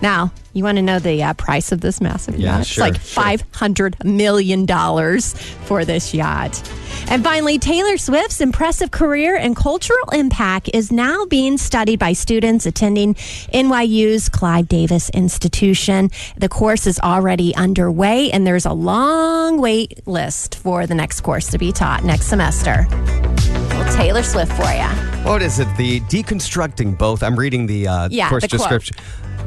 Now, 0.00 0.32
you 0.54 0.64
want 0.64 0.76
to 0.76 0.82
know 0.82 0.98
the 0.98 1.22
uh, 1.22 1.34
price 1.34 1.72
of 1.72 1.80
this 1.82 2.00
massive 2.00 2.36
Yeah, 2.36 2.58
yacht? 2.58 2.66
sure, 2.66 2.86
it's 2.86 2.94
like 2.94 3.02
five 3.02 3.44
hundred 3.52 4.02
million 4.04 4.64
dollars 4.66 5.34
for 5.66 5.84
this 5.84 6.14
yacht. 6.14 6.62
And 7.08 7.22
finally, 7.22 7.58
Taylor 7.58 7.98
Swift's 7.98 8.40
impressive 8.40 8.90
career 8.90 9.36
and 9.36 9.54
cultural 9.54 10.08
impact 10.12 10.70
is 10.72 10.90
now 10.90 11.26
being 11.26 11.58
studied 11.58 11.98
by 11.98 12.12
students 12.14 12.64
attending 12.66 13.14
NYU's 13.52 14.28
Clive 14.28 14.68
Davis 14.68 15.10
Institution. 15.10 16.10
The 16.38 16.48
course 16.48 16.86
is 16.86 16.98
already 17.00 17.54
underway, 17.56 18.30
and 18.30 18.46
there's 18.46 18.64
a 18.64 18.72
long 18.72 19.60
wait 19.60 20.06
list 20.06 20.54
for 20.54 20.86
the 20.86 20.94
next 20.94 21.20
course 21.22 21.48
to 21.48 21.58
be 21.58 21.72
taught 21.72 22.04
next 22.04 22.26
semester. 22.26 22.86
Well, 22.90 23.96
Taylor 23.96 24.22
Swift 24.22 24.52
for 24.52 24.62
you. 24.72 24.88
What 25.28 25.42
is 25.42 25.58
it? 25.58 25.68
The 25.76 26.00
deconstructing 26.02 26.96
both. 26.96 27.22
I'm 27.22 27.36
reading 27.36 27.66
the 27.66 27.88
uh, 27.88 28.08
Yeah, 28.10 28.28
course 28.28 28.46
the 28.46 28.56
quote. 28.56 28.90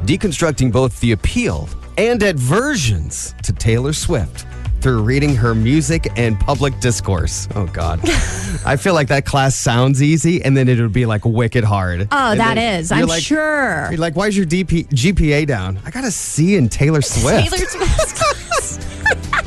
Deconstructing 0.04 0.72
both 0.72 0.98
the 1.00 1.12
appeal 1.12 1.68
and 1.96 2.22
aversions 2.22 3.34
to 3.42 3.52
Taylor 3.52 3.92
Swift 3.92 4.46
through 4.80 5.02
reading 5.02 5.34
her 5.34 5.54
music 5.56 6.06
and 6.16 6.38
public 6.38 6.78
discourse. 6.80 7.48
Oh 7.56 7.66
God, 7.66 7.98
I 8.64 8.76
feel 8.76 8.94
like 8.94 9.08
that 9.08 9.26
class 9.26 9.56
sounds 9.56 10.00
easy, 10.02 10.42
and 10.44 10.56
then 10.56 10.68
it 10.68 10.80
would 10.80 10.92
be 10.92 11.04
like 11.04 11.24
wicked 11.24 11.64
hard. 11.64 12.06
Oh, 12.12 12.30
And 12.30 12.40
that 12.40 12.56
is. 12.58 12.92
I'm 12.92 13.06
like- 13.06 13.22
sure. 13.22 13.88
You're 13.90 13.98
like, 13.98 14.14
why 14.14 14.28
is 14.28 14.36
your 14.36 14.46
DP, 14.46 14.88
GPA 14.88 15.46
down? 15.48 15.80
I 15.84 15.90
got 15.90 16.04
a 16.04 16.10
C 16.12 16.54
in 16.54 16.68
Taylor 16.68 17.02
Swift. 17.02 17.50
Taylor 17.50 17.66
Swift's 17.66 18.12
class. 18.12 18.27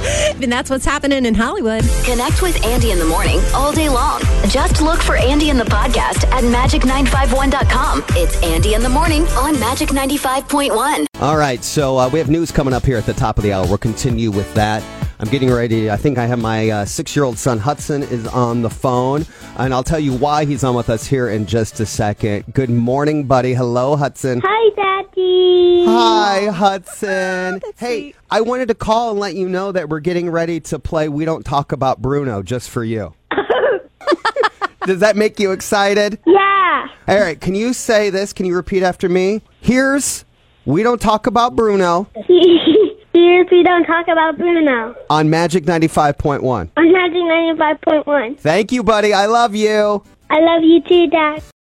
and 0.41 0.51
that's 0.51 0.69
what's 0.69 0.85
happening 0.85 1.25
in 1.25 1.33
Hollywood. 1.33 1.83
Connect 2.03 2.41
with 2.41 2.63
Andy 2.65 2.91
in 2.91 2.99
the 2.99 3.05
morning 3.05 3.39
all 3.53 3.71
day 3.71 3.89
long. 3.89 4.21
Just 4.47 4.81
look 4.81 4.99
for 5.01 5.15
Andy 5.15 5.49
in 5.49 5.57
the 5.57 5.63
podcast 5.63 6.25
at 6.31 6.43
magic951.com. 6.43 8.03
It's 8.09 8.41
Andy 8.43 8.73
in 8.73 8.81
the 8.81 8.89
morning 8.89 9.23
on 9.29 9.59
Magic 9.59 9.89
95.1. 9.89 11.05
All 11.19 11.37
right, 11.37 11.63
so 11.63 11.97
uh, 11.97 12.09
we 12.09 12.19
have 12.19 12.29
news 12.29 12.51
coming 12.51 12.73
up 12.73 12.85
here 12.85 12.97
at 12.97 13.05
the 13.05 13.13
top 13.13 13.37
of 13.37 13.43
the 13.43 13.53
hour. 13.53 13.65
We'll 13.67 13.77
continue 13.77 14.31
with 14.31 14.51
that. 14.55 14.83
I'm 15.21 15.29
getting 15.29 15.51
ready. 15.51 15.91
I 15.91 15.97
think 15.97 16.17
I 16.17 16.25
have 16.25 16.39
my 16.39 16.69
uh, 16.71 16.83
six 16.85 17.15
year 17.15 17.25
old 17.25 17.37
son 17.37 17.59
Hudson 17.59 18.01
is 18.01 18.25
on 18.25 18.63
the 18.63 18.71
phone, 18.71 19.23
and 19.55 19.71
I'll 19.71 19.83
tell 19.83 19.99
you 19.99 20.13
why 20.13 20.45
he's 20.45 20.63
on 20.63 20.73
with 20.73 20.89
us 20.89 21.05
here 21.05 21.29
in 21.29 21.45
just 21.45 21.79
a 21.79 21.85
second. 21.85 22.51
Good 22.55 22.71
morning, 22.71 23.25
buddy. 23.25 23.53
Hello, 23.53 23.95
Hudson. 23.95 24.41
Hi, 24.43 24.69
Daddy. 24.75 25.85
Hi, 25.85 26.47
Hudson. 26.47 27.61
hey, 27.77 28.15
I 28.31 28.41
wanted 28.41 28.69
to 28.69 28.73
call 28.73 29.11
and 29.11 29.19
let 29.19 29.35
you 29.35 29.47
know 29.47 29.71
that 29.71 29.89
we're 29.89 29.99
getting 29.99 30.27
ready 30.31 30.59
to 30.61 30.79
play 30.79 31.07
We 31.07 31.23
Don't 31.23 31.45
Talk 31.45 31.71
About 31.71 32.01
Bruno 32.01 32.41
just 32.41 32.71
for 32.71 32.83
you. 32.83 33.13
Does 34.87 35.01
that 35.01 35.15
make 35.15 35.39
you 35.39 35.51
excited? 35.51 36.17
Yeah. 36.25 36.87
All 37.07 37.19
right, 37.19 37.39
can 37.39 37.53
you 37.53 37.73
say 37.73 38.09
this? 38.09 38.33
Can 38.33 38.47
you 38.47 38.55
repeat 38.55 38.81
after 38.81 39.07
me? 39.07 39.43
Here's 39.59 40.25
We 40.65 40.81
Don't 40.81 40.99
Talk 40.99 41.27
About 41.27 41.55
Bruno 41.55 42.09
Here's 43.13 43.47
we 43.51 43.63
don't 43.63 43.83
talk 43.85 44.07
about 44.07 44.37
Bruno 44.37 44.95
on 45.09 45.29
Magic 45.29 45.65
95.1. 45.65 46.43
on 46.77 46.91
Magic 46.93 47.75
95.1. 47.77 48.39
Thank 48.39 48.71
you, 48.71 48.83
buddy. 48.83 49.13
I 49.13 49.25
love 49.25 49.53
you. 49.53 50.03
I 50.29 50.39
love 50.39 50.63
you 50.63 50.81
too, 50.81 51.07
Dad. 51.07 51.43